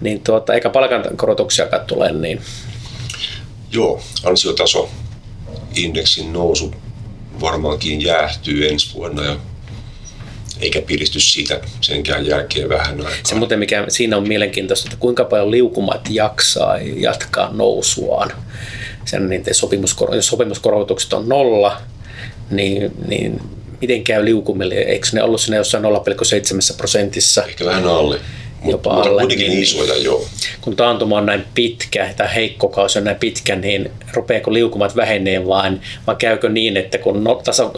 niin 0.00 0.20
tuota, 0.20 0.54
eikä 0.54 0.70
palkankorotuksiakaan 0.70 1.86
tule. 1.86 2.12
Niin. 2.12 2.40
Joo, 3.72 4.00
ansiotaso 4.24 4.88
indeksin 5.74 6.32
nousu 6.32 6.74
varmaankin 7.40 8.02
jäähtyy 8.02 8.68
ensi 8.68 8.94
vuonna 8.94 9.24
ja 9.24 9.36
eikä 10.60 10.82
piristy 10.82 11.20
siitä 11.20 11.60
senkään 11.80 12.26
jälkeen 12.26 12.68
vähän 12.68 12.96
aikaa. 13.00 13.12
Se 13.24 13.34
muuten 13.34 13.58
mikä 13.58 13.84
siinä 13.88 14.16
on 14.16 14.28
mielenkiintoista, 14.28 14.86
että 14.86 15.00
kuinka 15.00 15.24
paljon 15.24 15.50
liukumat 15.50 16.08
jaksaa 16.10 16.78
jatkaa 16.78 17.52
nousuaan. 17.52 18.30
Sen 19.04 19.28
niin 19.28 19.42
sopimuskor- 19.46 20.14
jos 20.14 20.26
sopimuskorotukset 20.26 21.12
on 21.12 21.28
nolla, 21.28 21.80
niin, 22.50 22.92
niin 23.08 23.40
miten 23.80 24.04
käy 24.04 24.24
liukumille? 24.24 24.74
Eikö 24.74 25.06
ne 25.12 25.22
ollut 25.22 25.40
siinä 25.40 25.56
jossain 25.56 25.84
0,7 25.84 26.76
prosentissa? 26.76 27.44
Ehkä 27.44 27.64
vähän 27.64 27.86
alle 27.86 28.20
jopa 28.70 28.94
mutta 28.94 29.08
alle. 29.08 29.22
Kuitenkin 29.22 29.50
niin, 29.50 29.62
isoja, 29.62 29.96
joo. 29.96 30.26
Kun 30.60 30.76
taantuma 30.76 31.18
on 31.18 31.26
näin 31.26 31.44
pitkä, 31.54 32.14
tai 32.16 32.34
heikko 32.34 32.68
kausi 32.68 32.98
on 32.98 33.04
näin 33.04 33.16
pitkä, 33.16 33.56
niin 33.56 33.90
rupeako 34.12 34.52
liukumat 34.52 34.96
vähenee 34.96 35.46
vaan, 35.46 35.80
vai 36.06 36.16
käykö 36.16 36.48
niin, 36.48 36.76
että 36.76 36.98
kun 36.98 37.24
no, 37.24 37.34
tasa, 37.44 37.70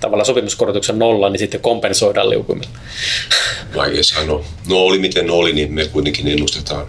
tavallaan 0.00 0.26
sopimuskorotuksen 0.26 0.98
nolla, 0.98 1.30
niin 1.30 1.38
sitten 1.38 1.60
kompensoidaan 1.60 2.30
liukumilla? 2.30 2.70
Vaikea 3.76 4.04
sanoa. 4.04 4.44
No 4.68 4.76
oli 4.76 4.98
miten 4.98 5.30
oli, 5.30 5.52
niin 5.52 5.72
me 5.72 5.84
kuitenkin 5.84 6.28
ennustetaan 6.28 6.86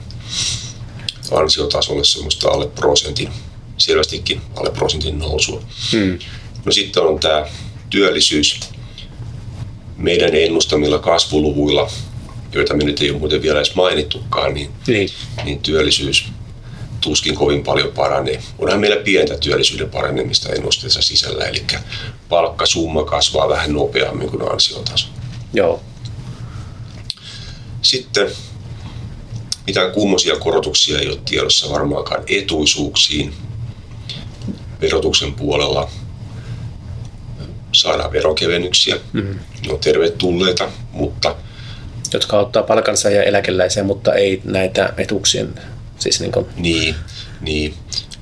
ansiotasolle 1.31 2.03
semmoista 2.03 2.49
alle 2.49 2.67
prosentin, 2.67 3.29
selvästikin 3.77 4.41
alle 4.55 4.69
prosentin 4.69 5.19
nousua. 5.19 5.61
Hmm. 5.91 6.19
No 6.65 6.71
sitten 6.71 7.03
on 7.03 7.19
tämä 7.19 7.45
työllisyys. 7.89 8.59
Meidän 9.97 10.35
ennustamilla 10.35 10.99
kasvuluvuilla 10.99 11.91
joita 12.55 12.73
me 12.73 12.83
nyt 12.83 13.01
ei 13.01 13.09
ole 13.09 13.19
muuten 13.19 13.41
vielä 13.41 13.59
edes 13.59 13.75
mainittukaan, 13.75 14.53
niin, 14.53 14.71
niin. 14.87 15.09
niin 15.43 15.59
työllisyys 15.59 16.25
tuskin 17.01 17.35
kovin 17.35 17.63
paljon 17.63 17.91
paranee. 17.91 18.43
Onhan 18.59 18.79
meillä 18.79 19.03
pientä 19.03 19.37
työllisyyden 19.37 19.89
paranemista 19.89 20.49
ennusteessa 20.49 21.01
sisällä, 21.01 21.45
eli 21.45 21.63
palkkasumma 22.29 23.03
kasvaa 23.03 23.49
vähän 23.49 23.73
nopeammin 23.73 24.29
kuin 24.29 24.51
ansiotaso. 24.51 25.07
Joo. 25.53 25.81
Sitten 27.81 28.31
mitään 29.67 29.91
kummosia 29.91 30.35
korotuksia 30.35 30.99
ei 30.99 31.07
ole 31.07 31.19
tiedossa 31.25 31.69
varmaankaan 31.69 32.23
etuisuuksiin 32.27 33.33
verotuksen 34.81 35.33
puolella. 35.33 35.89
Saadaan 37.71 38.11
verokevennyksiä, 38.11 38.95
mm-hmm. 39.13 39.39
ne 39.67 39.73
on 39.73 39.79
tervetulleita, 39.79 40.69
mutta 40.91 41.35
jotka 42.13 42.39
ottaa 42.39 42.63
palkansa 42.63 43.09
ja 43.09 43.23
eläkeläisiä, 43.23 43.83
mutta 43.83 44.13
ei 44.13 44.41
näitä 44.43 44.93
etuuksien. 44.97 45.53
Siis 45.99 46.19
niin, 46.19 46.31
kuin... 46.31 46.45
niin, 46.55 46.95
niin. 47.41 47.73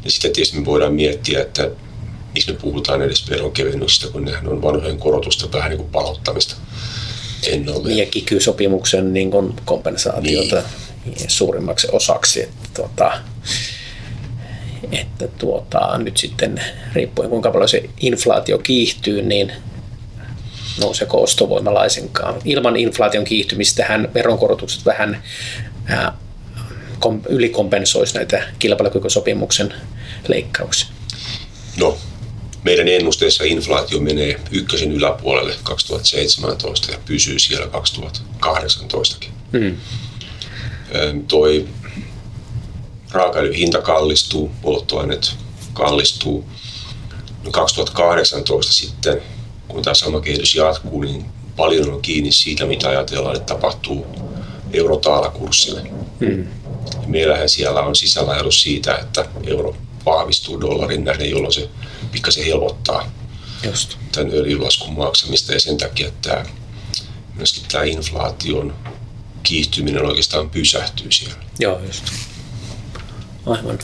Ja 0.06 0.12
sitten 0.12 0.34
tietysti 0.34 0.60
me 0.60 0.66
voidaan 0.66 0.94
miettiä, 0.94 1.42
että 1.42 1.70
miksi 2.34 2.52
me 2.52 2.58
puhutaan 2.62 3.02
edes 3.02 3.30
veronkevennyksistä, 3.30 4.08
kun 4.08 4.26
nehän 4.26 4.48
on 4.48 4.62
vanhojen 4.62 4.98
korotusta 4.98 5.58
vähän 5.58 5.70
niin 5.70 5.78
kuin 5.78 5.90
palauttamista. 5.90 6.56
En 7.48 7.70
ole. 7.70 7.92
ja 7.94 8.06
kiky-sopimuksen 8.06 9.14
niin 9.14 9.32
kuin 9.32 9.54
kompensaatiota 9.66 10.64
niin. 11.06 11.16
suurimmaksi 11.28 11.88
osaksi. 11.92 12.44
Että, 12.44 12.70
tuota, 12.74 13.12
että 14.92 15.28
tuota, 15.28 15.98
nyt 15.98 16.18
sitten 16.18 16.62
riippuen 16.94 17.30
kuinka 17.30 17.52
paljon 17.52 17.70
se 17.70 17.90
inflaatio 18.00 18.58
kiihtyy, 18.58 19.22
niin 19.22 19.52
nouseeko 20.80 21.24
ostovoima 21.24 21.74
laisinkaan. 21.74 22.42
Ilman 22.46 22.78
inflaation 22.78 23.24
kiihtymistähän 23.24 24.14
veronkorotukset 24.14 24.86
vähän 24.86 25.24
ää, 25.86 26.18
kom, 27.00 27.22
ylikompensoisi 27.30 28.16
näitä 28.16 28.48
kilpailukykysopimuksen 28.60 29.74
leikkauksia. 30.28 30.90
No, 31.78 31.98
meidän 32.64 32.88
ennusteessa 32.88 33.44
inflaatio 33.44 34.00
menee 34.00 34.40
ykkösen 34.52 34.92
yläpuolelle 34.92 35.56
2017 35.64 36.92
ja 36.92 36.98
pysyy 37.06 37.40
siellä 37.40 37.66
2018kin. 37.66 39.30
Mm. 39.52 39.78
Toi 41.28 41.68
raakaöljyn 43.12 43.56
hinta 43.56 43.82
kallistuu, 43.82 44.52
polttoaineet 44.62 45.36
kallistuu. 45.74 46.46
No 47.44 47.52
2018 47.52 48.74
sitten, 48.74 49.22
kun 49.74 49.84
tämä 49.84 49.94
sama 49.94 50.22
kehitys 50.22 50.56
jatkuu, 50.56 51.02
niin 51.02 51.26
paljon 51.56 51.94
on 51.94 52.02
kiinni 52.02 52.32
siitä, 52.32 52.66
mitä 52.66 52.90
ajatellaan, 52.90 53.36
että 53.36 53.54
tapahtuu 53.54 54.06
eurotaalakurssille. 54.74 55.82
Mm. 56.20 56.48
Meillähän 57.08 57.50
siellä 57.50 57.82
on 57.82 57.96
sisällä 57.96 58.38
ero 58.38 58.52
siitä, 58.52 58.96
että 58.96 59.26
euro 59.48 59.76
vahvistuu 60.06 60.62
dollarin 60.62 61.04
nähden, 61.04 61.30
jolloin 61.30 61.54
se 61.54 61.70
pikkasen 62.12 62.46
helpottaa 62.46 63.12
Just. 63.64 63.98
tämän 64.12 64.34
öljylaskun 64.34 64.94
maksamista 64.94 65.54
ja 65.54 65.60
sen 65.60 65.78
takia 65.78 66.08
että 66.08 66.46
myöskin 67.36 67.64
tämä 67.72 67.84
inflaation 67.84 68.74
kiihtyminen 69.44 70.06
oikeastaan 70.06 70.50
pysähtyy 70.50 71.12
siellä. 71.12 71.36
Joo, 71.60 71.80
just. 71.80 72.04
Aivan. 73.46 73.80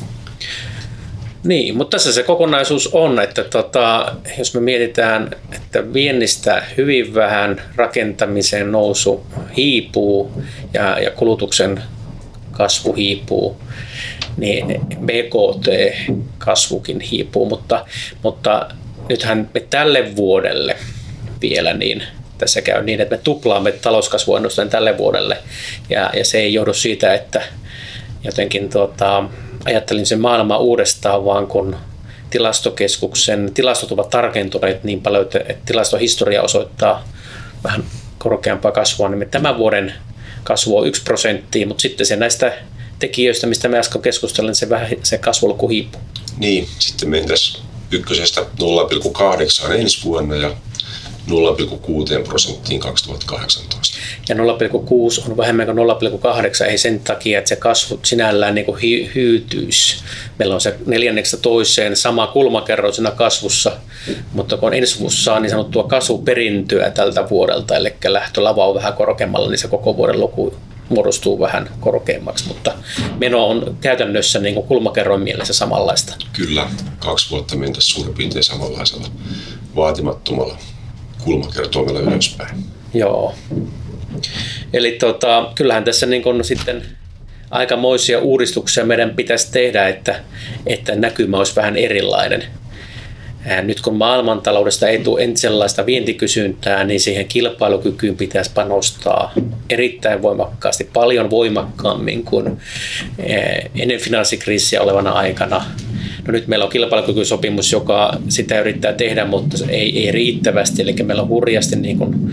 Niin, 1.43 1.77
mutta 1.77 1.97
tässä 1.97 2.13
se 2.13 2.23
kokonaisuus 2.23 2.89
on, 2.93 3.19
että 3.19 3.43
tota, 3.43 4.15
jos 4.37 4.53
me 4.53 4.61
mietitään, 4.61 5.31
että 5.55 5.93
viennistä 5.93 6.63
hyvin 6.77 7.13
vähän 7.15 7.61
rakentamisen 7.75 8.71
nousu 8.71 9.25
hiipuu 9.57 10.43
ja, 10.73 10.99
ja 10.99 11.11
kulutuksen 11.11 11.83
kasvu 12.51 12.93
hiipuu, 12.93 13.61
niin 14.37 14.81
BKT-kasvukin 15.05 17.01
hiipuu, 17.01 17.49
mutta, 17.49 17.85
mutta 18.23 18.69
nythän 19.09 19.49
me 19.53 19.59
tälle 19.59 20.15
vuodelle 20.15 20.75
vielä 21.41 21.73
niin 21.73 22.03
tässä 22.39 22.61
käy 22.61 22.83
niin, 22.83 23.01
että 23.01 23.15
me 23.15 23.21
tuplaamme 23.23 23.71
talouskasvuennusteen 23.71 24.69
tälle 24.69 24.97
vuodelle. 24.97 25.37
Ja, 25.89 26.09
ja 26.13 26.25
se 26.25 26.37
ei 26.37 26.53
johdu 26.53 26.73
siitä, 26.73 27.13
että 27.13 27.41
jotenkin 28.23 28.69
tuota, 28.69 29.23
ajattelin 29.65 30.05
sen 30.05 30.21
maailmaa 30.21 30.57
uudestaan, 30.57 31.25
vaan 31.25 31.47
kun 31.47 31.75
tilastokeskuksen 32.29 33.51
tilastot 33.53 33.91
ovat 33.91 34.09
tarkentuneet 34.09 34.83
niin 34.83 35.01
paljon, 35.01 35.23
että 35.23 35.55
tilastohistoria 35.65 36.41
osoittaa 36.41 37.03
vähän 37.63 37.83
korkeampaa 38.17 38.71
kasvua, 38.71 39.09
niin 39.09 39.29
tämän 39.29 39.57
vuoden 39.57 39.93
kasvu 40.43 40.77
on 40.77 40.87
1 40.87 41.03
prosenttia, 41.03 41.67
mutta 41.67 41.81
sitten 41.81 42.05
se 42.05 42.15
näistä 42.15 42.53
tekijöistä, 42.99 43.47
mistä 43.47 43.67
me 43.67 43.79
äsken 43.79 44.01
keskustelin, 44.01 44.55
se, 44.55 44.69
vähän, 44.69 44.89
se 45.03 45.17
kasvuluku 45.17 45.67
hiipuu. 45.67 46.01
Niin, 46.37 46.67
sitten 46.79 47.09
mentäisiin 47.09 47.63
ykkösestä 47.91 48.41
0,8 48.41 49.71
ensi 49.71 50.03
vuonna 50.03 50.35
ja 50.35 50.51
0,6 51.29 52.27
prosenttiin 52.27 52.79
2018. 52.79 53.97
Ja 54.29 54.35
0,6 54.35 55.29
on 55.29 55.37
vähemmän 55.37 55.65
kuin 55.65 55.77
0,8, 55.77 56.65
ei 56.65 56.77
sen 56.77 56.99
takia, 56.99 57.39
että 57.39 57.49
se 57.49 57.55
kasvu 57.55 57.99
sinällään 58.03 58.55
niin 58.55 58.65
kuin 58.65 58.77
hy- 58.77 59.11
hyytyisi. 59.15 60.03
Meillä 60.39 60.55
on 60.55 60.61
se 60.61 60.75
neljänneksi 60.85 61.37
toiseen 61.37 61.95
sama 61.95 62.27
kulmakerro 62.27 62.91
siinä 62.91 63.11
kasvussa, 63.11 63.71
mutta 64.33 64.57
kun 64.57 64.73
ensi 64.73 64.99
vuosi 64.99 65.23
saa 65.23 65.39
niin 65.39 65.49
sanottua 65.49 65.83
kasvuperintöä 65.83 66.91
tältä 66.91 67.29
vuodelta, 67.29 67.75
eli 67.75 67.93
lähtölava 68.07 68.67
on 68.67 68.75
vähän 68.75 68.93
korkeammalla, 68.93 69.49
niin 69.49 69.59
se 69.59 69.67
koko 69.67 69.97
vuoden 69.97 70.19
luku 70.19 70.53
muodostuu 70.89 71.39
vähän 71.39 71.69
korkeammaksi, 71.79 72.47
mutta 72.47 72.73
meno 73.17 73.47
on 73.47 73.77
käytännössä 73.81 74.39
niin 74.39 74.55
kuin 74.55 74.67
kulmakerroin 74.67 75.21
mielessä 75.21 75.53
samanlaista. 75.53 76.15
Kyllä, 76.33 76.69
kaksi 76.99 77.29
vuotta 77.29 77.55
mentä 77.55 77.81
suurin 77.81 78.13
piirtein 78.13 78.43
samanlaisella 78.43 79.07
vaatimattomalla 79.75 80.57
kulmakertoimella 81.29 81.99
ylöspäin. 81.99 82.63
Joo. 82.93 83.35
Eli 84.73 84.91
tota, 84.91 85.51
kyllähän 85.55 85.83
tässä 85.83 86.05
niin 86.05 86.21
kun 86.21 86.43
sitten 86.43 86.81
aikamoisia 87.51 88.19
uudistuksia 88.19 88.85
meidän 88.85 89.09
pitäisi 89.09 89.51
tehdä, 89.51 89.87
että, 89.87 90.19
että 90.65 90.95
näkymä 90.95 91.37
olisi 91.37 91.55
vähän 91.55 91.77
erilainen. 91.77 92.43
Nyt 93.61 93.81
kun 93.81 93.97
maailmantaloudesta 93.97 94.87
ei 94.87 94.99
tule 94.99 95.29
sellaista 95.35 95.85
vientikysyntää, 95.85 96.83
niin 96.83 96.99
siihen 96.99 97.27
kilpailukykyyn 97.27 98.17
pitäisi 98.17 98.51
panostaa 98.53 99.33
erittäin 99.69 100.21
voimakkaasti, 100.21 100.89
paljon 100.93 101.29
voimakkaammin 101.29 102.23
kuin 102.23 102.57
ennen 103.75 103.99
finanssikriisiä 103.99 104.81
olevana 104.81 105.11
aikana. 105.11 105.65
No 106.27 106.31
nyt 106.31 106.47
meillä 106.47 106.65
on 106.65 106.71
kilpailukykysopimus, 106.71 107.71
joka 107.71 108.13
sitä 108.29 108.59
yrittää 108.59 108.93
tehdä, 108.93 109.25
mutta 109.25 109.57
ei, 109.69 110.05
ei 110.05 110.11
riittävästi. 110.11 110.81
Eli 110.81 110.93
meillä 111.03 111.23
on 111.23 111.29
hurjasti 111.29 111.75
niin 111.75 111.97
kuin 111.97 112.31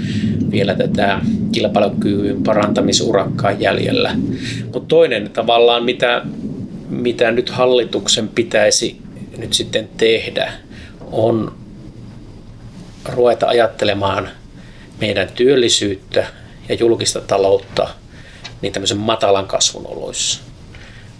vielä 0.50 0.74
tätä 0.74 1.20
kilpailukyvyn 1.52 2.42
parantamisurakkaa 2.42 3.52
jäljellä. 3.52 4.14
Mutta 4.62 4.88
toinen 4.88 5.30
tavallaan, 5.30 5.84
mitä, 5.84 6.22
mitä 6.88 7.30
nyt 7.30 7.50
hallituksen 7.50 8.28
pitäisi 8.28 8.96
nyt 9.38 9.52
sitten 9.52 9.88
tehdä, 9.96 10.52
on 11.12 11.54
ruveta 13.12 13.46
ajattelemaan 13.46 14.28
meidän 15.00 15.28
työllisyyttä 15.34 16.26
ja 16.68 16.74
julkista 16.74 17.20
taloutta 17.20 17.88
niin 18.62 18.72
tämmöisen 18.72 18.98
matalan 18.98 19.46
kasvun 19.46 19.86
oloissa 19.86 20.40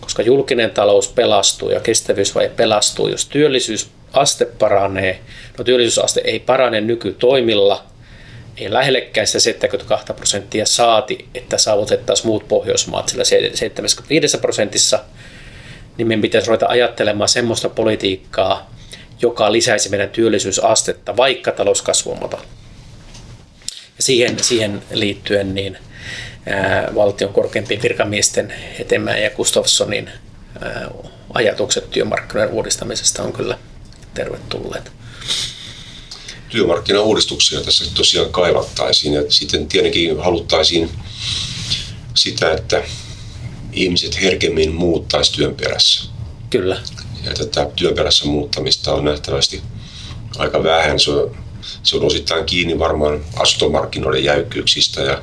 koska 0.07 0.23
julkinen 0.23 0.71
talous 0.71 1.09
pelastuu 1.09 1.71
ja 1.71 1.81
kestävyysvaje 1.81 2.49
pelastuu, 2.49 3.09
jos 3.09 3.27
työllisyysaste 3.27 4.45
paranee. 4.45 5.21
No 5.59 5.65
työllisyysaste 5.65 6.21
ei 6.25 6.41
parane 6.41 6.81
nykytoimilla, 6.81 7.85
ei 8.57 8.73
lähellekään 8.73 9.27
sitä 9.27 9.41
72 9.41 10.13
prosenttia 10.13 10.67
saati, 10.67 11.29
että 11.35 11.59
saavutettaisiin 11.59 12.27
muut 12.27 12.49
Pohjoismaat 12.49 13.09
sillä 13.09 13.25
75 13.25 14.39
prosentissa, 14.39 14.99
niin 15.97 16.09
meidän 16.09 16.23
pitäisi 16.23 16.49
ruveta 16.49 16.67
ajattelemaan 16.67 17.29
semmoista 17.29 17.69
politiikkaa, 17.69 18.71
joka 19.23 19.53
lisäisi 19.53 19.89
meidän 19.89 20.11
työllisyysastetta, 20.11 21.17
vaikka 21.17 21.53
talouskasvu 21.53 22.13
on 22.13 22.31
Ja 23.97 24.03
siihen, 24.03 24.37
siihen 24.43 24.83
liittyen 24.93 25.55
niin 25.55 25.79
valtion 26.95 27.33
korkeimpien 27.33 27.83
virkamiesten 27.83 28.53
Hetemäen 28.79 29.23
ja 29.23 29.31
Gustafssonin 29.31 30.11
ajatukset 31.35 31.91
työmarkkinoiden 31.91 32.55
uudistamisesta 32.55 33.23
on 33.23 33.33
kyllä 33.33 33.59
tervetulleet. 34.15 34.93
Työmarkkinauudistuksia 36.49 37.61
tässä 37.61 37.85
tosiaan 37.95 38.33
kaivattaisiin 38.33 39.15
ja 39.15 39.23
sitten 39.29 39.67
tietenkin 39.67 40.21
haluttaisiin 40.21 40.91
sitä, 42.15 42.53
että 42.53 42.83
ihmiset 43.73 44.23
herkemmin 44.23 44.75
muuttaisi 44.75 45.33
työn 45.33 45.55
perässä. 45.55 46.11
Kyllä. 46.51 46.81
Ja 47.25 47.35
tätä 47.35 47.71
työn 47.77 47.95
perässä 47.95 48.25
muuttamista 48.25 48.93
on 48.95 49.05
nähtävästi 49.05 49.63
aika 50.39 50.63
vähän. 50.63 51.01
Se 51.01 51.11
on, 51.11 51.37
se 51.83 51.97
on 51.97 52.05
osittain 52.05 52.45
kiinni 52.45 52.79
varmaan 52.79 53.25
asuntomarkkinoiden 53.37 54.25
jäykkyyksistä 54.25 55.03
ja 55.03 55.23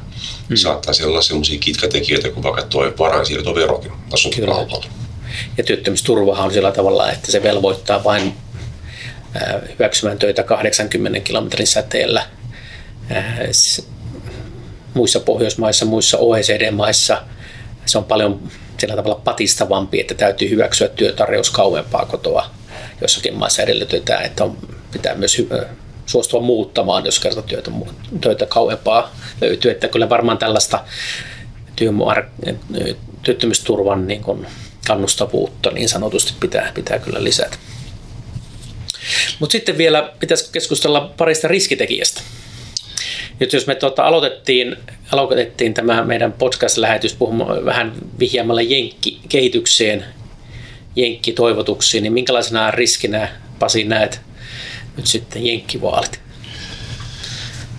mm. 0.49 0.55
saattaa 0.55 0.93
olla 1.05 1.21
sellaisia 1.21 1.59
kitkatekijöitä 1.59 2.29
kuin 2.29 2.43
vaikka 2.43 2.61
tuo 2.61 2.93
varainsiirtoverokin 2.99 3.91
asuntokaupalla. 4.13 4.85
Ja 5.57 5.63
työttömyysturvahan 5.63 6.45
on 6.45 6.53
sillä 6.53 6.71
tavalla, 6.71 7.11
että 7.11 7.31
se 7.31 7.43
velvoittaa 7.43 8.03
vain 8.03 8.33
hyväksymään 9.69 10.19
töitä 10.19 10.43
80 10.43 11.19
kilometrin 11.19 11.67
säteellä. 11.67 12.27
Muissa 14.93 15.19
Pohjoismaissa, 15.19 15.85
muissa 15.85 16.17
OECD-maissa 16.17 17.23
se 17.85 17.97
on 17.97 18.03
paljon 18.03 18.51
sillä 18.77 18.95
tavalla 18.95 19.21
patistavampi, 19.23 19.99
että 19.99 20.13
täytyy 20.13 20.49
hyväksyä 20.49 20.87
työtarjous 20.87 21.49
kauempaa 21.49 22.05
kotoa. 22.05 22.49
Jossakin 23.01 23.37
maissa 23.37 23.61
edellytetään, 23.61 24.25
että 24.25 24.43
on, 24.43 24.57
pitää 24.91 25.15
myös 25.15 25.37
suostua 26.13 26.41
muuttamaan, 26.41 27.05
jos 27.05 27.19
kerta 27.19 27.41
työtä, 27.41 27.71
töitä 28.21 28.45
kauempaa 28.45 29.15
löytyy. 29.41 29.71
Että 29.71 29.87
kyllä 29.87 30.09
varmaan 30.09 30.37
tällaista 30.37 30.79
työttömyysturvan 33.23 34.07
niin 34.07 34.21
kuin 34.21 34.47
kannustavuutta 34.87 35.71
niin 35.71 35.89
sanotusti 35.89 36.33
pitää, 36.39 36.71
pitää 36.73 36.99
kyllä 36.99 37.23
lisätä. 37.23 37.57
Mutta 39.39 39.51
sitten 39.51 39.77
vielä 39.77 40.13
pitäisi 40.19 40.49
keskustella 40.51 41.13
parista 41.17 41.47
riskitekijästä. 41.47 42.21
Nyt 43.39 43.53
jos 43.53 43.67
me 43.67 43.75
tuota, 43.75 44.03
aloitettiin, 44.03 44.75
aloitettiin 45.11 45.73
tämä 45.73 46.03
meidän 46.03 46.33
podcast-lähetys 46.33 47.15
puhumaan 47.15 47.65
vähän 47.65 47.93
vihjaamalla 48.19 48.61
jenkkikehitykseen, 48.61 50.05
jenkkitoivotuksiin, 50.95 52.03
niin 52.03 52.13
minkälaisena 52.13 52.71
riskinä 52.71 53.29
Pasi 53.59 53.83
näet 53.83 54.21
nyt 54.97 55.07
sitten 55.07 55.45
jenkkivaalit? 55.45 56.19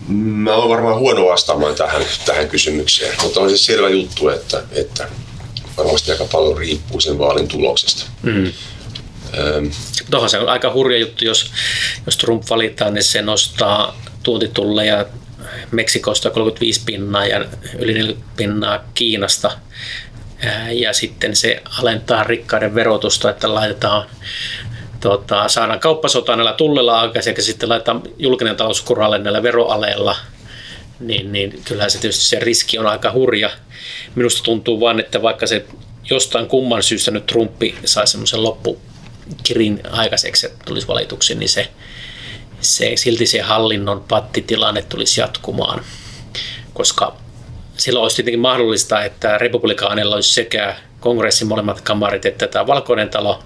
Mä 0.09 0.55
olen 0.55 0.68
varmaan 0.68 0.98
huono 0.98 1.27
vastaamaan 1.27 1.74
tähän, 1.74 2.03
tähän 2.27 2.48
kysymykseen, 2.48 3.14
mutta 3.22 3.40
on 3.40 3.50
se 3.50 3.59
selvä 3.59 3.88
juttu, 3.88 4.29
että, 4.29 4.62
että 4.72 5.09
varmasti 5.77 6.12
aika 6.12 6.24
paljon 6.24 6.59
riippuu 6.59 7.00
sen 7.00 7.18
vaalin 7.18 7.48
tuloksesta. 7.48 8.07
Mm. 8.22 8.53
Ähm. 9.38 9.66
Se 10.29 10.38
on 10.38 10.48
aika 10.48 10.72
hurja 10.72 10.98
juttu, 10.98 11.24
jos, 11.24 11.50
jos 12.07 12.16
Trump 12.16 12.42
valitaan, 12.50 12.94
niin 12.94 13.05
se 13.05 13.22
nostaa 13.22 14.00
tuontitulleja 14.22 15.07
Meksikosta 15.70 16.31
35 16.31 16.81
pinnaa 16.87 17.27
ja 17.27 17.44
yli 17.79 17.92
40 17.92 18.27
pinnaa 18.37 18.85
Kiinasta. 18.94 19.50
Ja 20.72 20.92
sitten 20.92 21.37
se 21.37 21.62
alentaa 21.79 22.24
rikkaiden 22.24 22.74
verotusta, 22.74 23.31
että 23.31 23.55
laitetaan 23.55 24.07
tota, 25.05 25.49
saadaan 25.49 25.81
kauppasota 25.81 26.37
näillä 26.37 26.53
tullella 26.53 27.01
aikaiseksi 27.01 27.40
ja 27.40 27.45
sitten 27.45 27.69
laitetaan 27.69 28.03
julkinen 28.19 28.57
talous 28.57 28.81
kuralle 28.81 29.19
näillä 29.19 29.43
veroaleilla, 29.43 30.17
niin, 31.01 31.33
niin 31.33 31.62
kyllähän 31.64 31.90
se 31.90 32.01
tietysti 32.01 32.25
se 32.25 32.38
riski 32.40 32.79
on 32.79 32.87
aika 32.87 33.12
hurja. 33.12 33.51
Minusta 34.14 34.43
tuntuu 34.43 34.81
vain, 34.81 35.01
että 35.01 35.23
vaikka 35.23 35.47
se 35.47 35.67
jostain 36.11 36.47
kumman 36.47 36.83
syystä 36.83 37.11
nyt 37.11 37.27
Trumpi 37.27 37.75
sai 37.85 38.07
semmoisen 38.07 38.43
loppukirin 38.43 39.81
aikaiseksi, 39.90 40.47
että 40.47 40.64
tulisi 40.64 40.88
valituksi, 40.88 41.35
niin 41.35 41.49
se, 41.49 41.69
se, 42.61 42.93
silti 42.97 43.27
se 43.27 43.40
hallinnon 43.40 44.05
pattitilanne 44.09 44.83
tulisi 44.83 45.21
jatkumaan, 45.21 45.85
koska 46.75 47.17
silloin 47.77 48.03
olisi 48.03 48.17
tietenkin 48.17 48.40
mahdollista, 48.40 49.05
että 49.05 49.38
republikaanilla 49.38 50.14
olisi 50.14 50.35
sekä 50.35 50.77
kongressin 51.01 51.49
molemmat 51.49 51.81
kamarit 51.81 52.27
että 52.27 52.47
tämä 52.47 52.67
valkoinen 52.67 53.09
talo, 53.09 53.43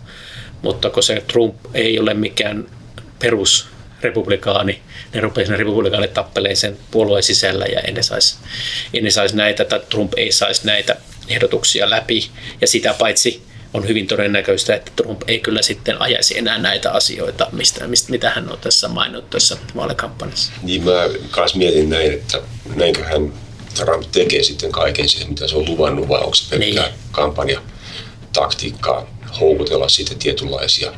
mutta 0.62 0.90
kun 0.90 1.02
se 1.02 1.22
Trump 1.32 1.54
ei 1.74 1.98
ole 1.98 2.14
mikään 2.14 2.66
perus 3.18 3.66
republikaani, 4.02 4.82
ne 5.14 5.20
rupesivat 5.20 5.58
ne 5.58 5.64
republikaanit 5.64 6.14
tappeleen 6.14 6.56
sen 6.56 6.76
puolueen 6.90 7.22
sisällä 7.22 7.64
ja 7.64 7.80
en 7.80 7.94
ne 7.94 8.02
saisi, 8.02 8.36
saisi 9.08 9.36
näitä, 9.36 9.64
tai 9.64 9.80
Trump 9.90 10.12
ei 10.16 10.32
saisi 10.32 10.66
näitä 10.66 10.96
ehdotuksia 11.28 11.90
läpi. 11.90 12.30
Ja 12.60 12.66
sitä 12.66 12.94
paitsi 12.94 13.42
on 13.74 13.88
hyvin 13.88 14.06
todennäköistä, 14.06 14.74
että 14.74 14.92
Trump 14.96 15.22
ei 15.26 15.40
kyllä 15.40 15.62
sitten 15.62 16.02
ajaisi 16.02 16.38
enää 16.38 16.58
näitä 16.58 16.92
asioita, 16.92 17.46
mistä, 17.52 17.86
mistä, 17.86 18.10
mitä 18.10 18.30
hän 18.30 18.52
on 18.52 18.58
tässä 18.58 18.88
maininnut 18.88 19.30
tässä 19.30 19.56
vaalikampanjassa. 19.76 20.52
Niin 20.62 20.84
mä 20.84 21.08
myös 21.36 21.54
mietin 21.54 21.90
näin, 21.90 22.12
että 22.12 22.40
näinköhän 22.74 23.32
Trump 23.74 24.12
tekee 24.12 24.42
sitten 24.42 24.72
kaiken 24.72 25.08
sen, 25.08 25.28
mitä 25.28 25.48
se 25.48 25.56
on 25.56 25.64
luvannut, 25.64 26.08
vai 26.08 26.20
onko 26.20 26.34
se 26.34 26.50
pelkkää 26.50 26.86
niin. 26.86 26.98
kampanjataktiikkaa 27.12 29.17
houkutella 29.40 29.88
sitten 29.88 30.18
tietynlaisia 30.18 30.92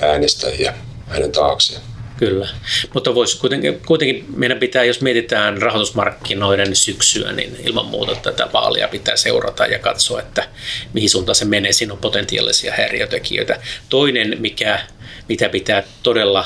äänestäjiä 0.00 0.74
hänen 1.08 1.32
taakseen. 1.32 1.80
Kyllä, 2.16 2.48
mutta 2.94 3.14
voisi 3.14 3.38
kuitenkin, 3.38 3.80
kuitenkin 3.86 4.24
meidän 4.36 4.58
pitää, 4.58 4.84
jos 4.84 5.00
mietitään 5.00 5.62
rahoitusmarkkinoiden 5.62 6.76
syksyä, 6.76 7.32
niin 7.32 7.56
ilman 7.64 7.86
muuta 7.86 8.14
tätä 8.14 8.48
vaalia 8.52 8.88
pitää 8.88 9.16
seurata 9.16 9.66
ja 9.66 9.78
katsoa, 9.78 10.20
että 10.20 10.48
mihin 10.92 11.10
suuntaan 11.10 11.36
se 11.36 11.44
menee. 11.44 11.72
Siinä 11.72 11.92
on 11.92 11.98
potentiaalisia 11.98 12.72
häiriötekijöitä. 12.76 13.60
Toinen, 13.88 14.36
mikä, 14.40 14.80
mitä 15.28 15.48
pitää 15.48 15.82
todella 16.02 16.44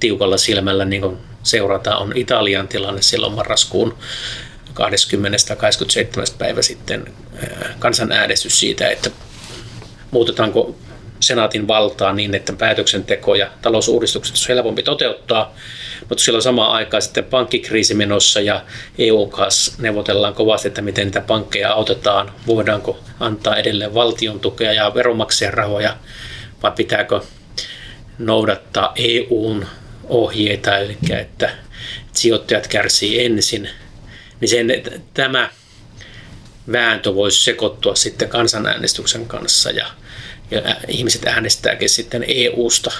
tiukalla 0.00 0.38
silmällä 0.38 0.84
niin 0.84 1.18
seurata, 1.42 1.96
on 1.96 2.12
Italian 2.16 2.68
tilanne 2.68 3.02
silloin 3.02 3.32
marraskuun 3.32 3.98
20. 4.74 5.56
27. 5.56 6.26
päivä 6.38 6.62
sitten 6.62 7.14
kansanäänestys 7.78 8.60
siitä, 8.60 8.88
että 8.90 9.10
muutetaanko 10.12 10.76
senaatin 11.20 11.68
valtaa 11.68 12.12
niin, 12.12 12.34
että 12.34 12.52
päätöksenteko 12.52 13.34
ja 13.34 13.50
talousuudistukset 13.62 14.36
on 14.36 14.54
helpompi 14.54 14.82
toteuttaa, 14.82 15.54
mutta 16.08 16.24
siellä 16.24 16.38
on 16.38 16.42
samaan 16.42 16.72
aikaan 16.72 17.02
sitten 17.02 17.24
pankkikriisi 17.24 17.94
menossa 17.94 18.40
ja 18.40 18.64
EU 18.98 19.26
kanssa 19.26 19.82
neuvotellaan 19.82 20.34
kovasti, 20.34 20.68
että 20.68 20.82
miten 20.82 21.06
niitä 21.06 21.20
pankkeja 21.20 21.72
autetaan, 21.72 22.32
voidaanko 22.46 22.98
antaa 23.20 23.56
edelleen 23.56 23.94
valtion 23.94 24.40
tukea 24.40 24.72
ja 24.72 24.94
veronmaksajan 24.94 25.54
rahoja 25.54 25.96
vai 26.62 26.72
pitääkö 26.76 27.20
noudattaa 28.18 28.92
EUn 28.96 29.66
ohjeita, 30.08 30.78
eli 30.78 30.96
että 31.10 31.50
sijoittajat 32.12 32.68
kärsii 32.68 33.24
ensin, 33.24 33.68
niin 34.40 34.48
sen, 34.48 34.66
tämä 35.14 35.48
vääntö 36.72 37.14
voisi 37.14 37.42
sekoittua 37.42 37.94
sitten 37.94 38.28
kansanäänestyksen 38.28 39.26
kanssa 39.26 39.70
ja 39.70 39.86
ja 40.52 40.76
ihmiset 40.88 41.26
äänestääkin 41.26 41.88
sitten 41.90 42.24
EU-sta 42.28 42.92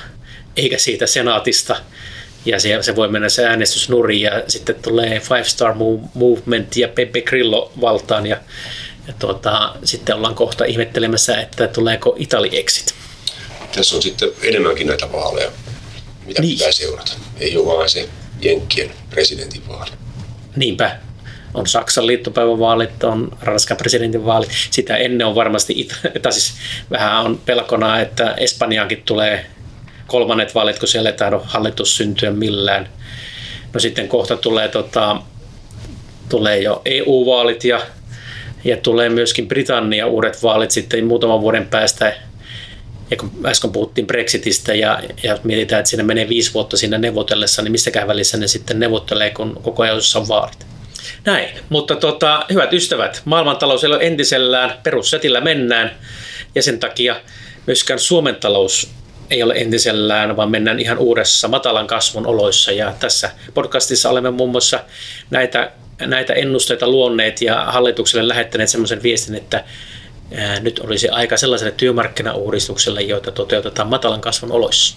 eikä 0.57 0.79
siitä 0.79 1.07
senaatista. 1.07 1.77
Ja 2.45 2.61
se, 2.61 2.79
se 2.83 2.97
voi 2.97 3.09
mennä 3.09 3.29
se 3.29 3.47
äänestys 3.47 3.89
nurin 3.89 4.21
ja 4.21 4.43
sitten 4.49 4.75
tulee 4.83 5.21
Five 5.21 5.45
Star 5.45 5.75
Movement 6.15 6.77
ja 6.77 6.89
Pepe 6.89 7.21
Grillo 7.21 7.73
valtaan 7.81 8.27
ja, 8.27 8.41
ja 9.07 9.13
tuota, 9.19 9.75
sitten 9.85 10.17
ollaan 10.17 10.35
kohta 10.35 10.65
ihmettelemässä, 10.65 11.41
että 11.41 11.69
tuleeko 11.69 12.17
Itali 12.19 12.59
exit. 12.59 12.95
Tässä 13.75 13.97
on 13.97 14.03
sitten 14.03 14.29
enemmänkin 14.43 14.87
näitä 14.87 15.13
vaaleja, 15.13 15.51
mitä 16.27 16.43
niin. 16.43 16.59
pitää 16.59 16.73
seurata. 16.73 17.13
Ei 17.41 17.57
ole 17.57 17.79
vain 17.79 17.91
se 17.91 18.09
Jenkkien 18.41 18.91
presidentinvaali. 19.11 19.91
Niinpä, 20.57 20.99
on 21.55 21.67
Saksan 21.67 22.07
liittopäivävaalit, 22.07 23.05
on 23.05 23.39
Ranskan 23.43 23.77
presidentinvaalit. 23.77 24.51
Sitä 24.71 24.97
ennen 24.97 25.27
on 25.27 25.35
varmasti, 25.35 25.89
tai 26.23 26.33
siis 26.33 26.55
vähän 26.91 27.25
on 27.25 27.41
pelkona, 27.47 28.01
että 28.01 28.35
Espanjaankin 28.37 29.03
tulee 29.03 29.47
kolmannet 30.07 30.55
vaalit, 30.55 30.79
kun 30.79 30.89
siellä 30.89 31.11
ei 31.11 31.17
tahdo 31.17 31.43
hallitus 31.45 31.97
syntyä 31.97 32.31
millään. 32.31 32.89
No 33.73 33.81
sitten 33.81 34.09
kohta 34.09 34.37
tulee, 34.37 34.69
tota, 34.69 35.23
tulee 36.29 36.59
jo 36.59 36.83
EU-vaalit 36.85 37.65
ja, 37.65 37.81
ja 38.65 38.77
tulee 38.77 39.09
myöskin 39.09 39.49
Britannia 39.49 40.07
uudet 40.07 40.43
vaalit 40.43 40.71
sitten 40.71 41.07
muutaman 41.07 41.41
vuoden 41.41 41.67
päästä. 41.67 42.17
Ja 43.11 43.17
kun 43.17 43.31
äsken 43.45 43.73
puhuttiin 43.73 44.07
Brexitistä 44.07 44.75
ja, 44.75 45.01
ja 45.23 45.39
mietitään, 45.45 45.81
että 45.81 45.91
siinä 45.91 46.03
menee 46.05 46.29
viisi 46.29 46.55
vuotta 46.55 46.77
siinä 46.77 46.99
neuvotellessa, 46.99 47.63
niin 47.63 47.73
mistäkään 47.73 48.09
välissä 48.09 48.37
ne 48.37 48.49
sitten 48.49 48.81
neuvottelee, 48.81 49.31
kun 49.31 49.61
koko 49.63 49.83
ajan 49.83 49.97
on 50.17 50.29
vaalit. 50.29 50.72
Näin, 51.25 51.49
mutta 51.69 51.97
tota, 51.97 52.47
hyvät 52.51 52.73
ystävät, 52.73 53.23
maailmantalous 53.25 53.85
ei 53.85 53.91
ole 53.91 53.99
entisellään, 54.01 54.79
perussetillä 54.83 55.41
mennään 55.41 55.91
ja 56.55 56.63
sen 56.63 56.79
takia 56.79 57.17
myöskään 57.67 57.99
Suomen 57.99 58.37
talous 58.37 58.91
ei 59.31 59.43
ole 59.43 59.55
entisellään, 59.55 60.37
vaan 60.37 60.51
mennään 60.51 60.81
ihan 60.81 60.99
uudessa 60.99 61.49
matalan 61.49 61.87
kasvun 61.87 62.27
oloissa. 62.27 62.73
Ja 62.73 62.95
tässä 63.01 63.31
podcastissa 63.55 64.11
olemme 64.11 64.31
muun 64.31 64.51
muassa 64.51 64.81
näitä, 65.31 65.73
näitä 66.01 66.33
ennusteita 66.33 66.89
luonneet 66.89 67.43
ja 67.43 67.65
hallitukselle 67.65 68.29
lähettäneet 68.29 68.71
sellaisen 68.71 69.03
viestin, 69.03 69.35
että 69.35 69.65
nyt 70.61 70.79
olisi 70.79 71.09
aika 71.09 71.37
sellaiselle 71.37 71.75
työmarkkinauudistukselle, 71.77 73.03
joita 73.03 73.31
toteutetaan 73.31 73.89
matalan 73.89 74.21
kasvun 74.21 74.53
oloissa. 74.53 74.97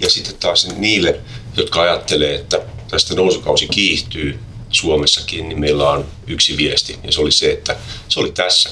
Ja 0.00 0.10
sitten 0.10 0.34
taas 0.40 0.68
niille, 0.76 1.20
jotka 1.56 1.82
ajattelee, 1.82 2.34
että 2.34 2.60
tästä 2.90 3.14
nousukausi 3.14 3.68
kiihtyy, 3.68 4.38
Suomessakin, 4.70 5.48
niin 5.48 5.60
meillä 5.60 5.90
on 5.90 6.04
yksi 6.26 6.56
viesti, 6.56 6.98
ja 7.04 7.12
se 7.12 7.20
oli 7.20 7.32
se, 7.32 7.52
että 7.52 7.76
se 8.08 8.20
oli 8.20 8.32
tässä. 8.32 8.70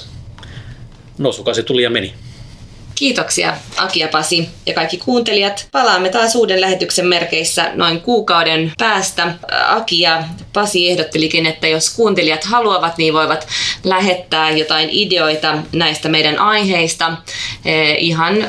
Nousukausi 1.18 1.62
tuli 1.62 1.82
ja 1.82 1.90
meni. 1.90 2.14
Kiitoksia 2.98 3.56
Aki 3.76 4.00
ja 4.00 4.08
Pasi 4.08 4.48
ja 4.66 4.74
kaikki 4.74 4.96
kuuntelijat. 4.96 5.68
Palaamme 5.72 6.08
taas 6.08 6.34
uuden 6.34 6.60
lähetyksen 6.60 7.06
merkeissä 7.06 7.70
noin 7.74 8.00
kuukauden 8.00 8.72
päästä. 8.78 9.34
Aki 9.68 10.00
ja 10.00 10.24
Pasi 10.52 10.90
ehdottelikin, 10.90 11.46
että 11.46 11.66
jos 11.66 11.94
kuuntelijat 11.94 12.44
haluavat, 12.44 12.98
niin 12.98 13.14
voivat 13.14 13.48
lähettää 13.84 14.50
jotain 14.50 14.88
ideoita 14.92 15.58
näistä 15.72 16.08
meidän 16.08 16.38
aiheista. 16.38 17.16
Eh, 17.64 17.96
ihan 17.98 18.46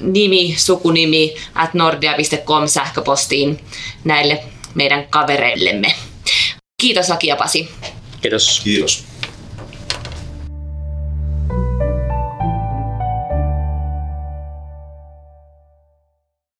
nimi, 0.00 0.54
sukunimi 0.58 1.34
at 1.54 1.74
nordia.com 1.74 2.68
sähköpostiin 2.68 3.60
näille 4.04 4.42
meidän 4.74 5.06
kavereillemme. 5.08 5.94
Kiitos 6.82 7.10
Aki 7.10 7.26
ja 7.26 7.36
Pasi. 7.36 7.68
Kiitos. 8.20 8.60
Kiitos. 8.64 9.04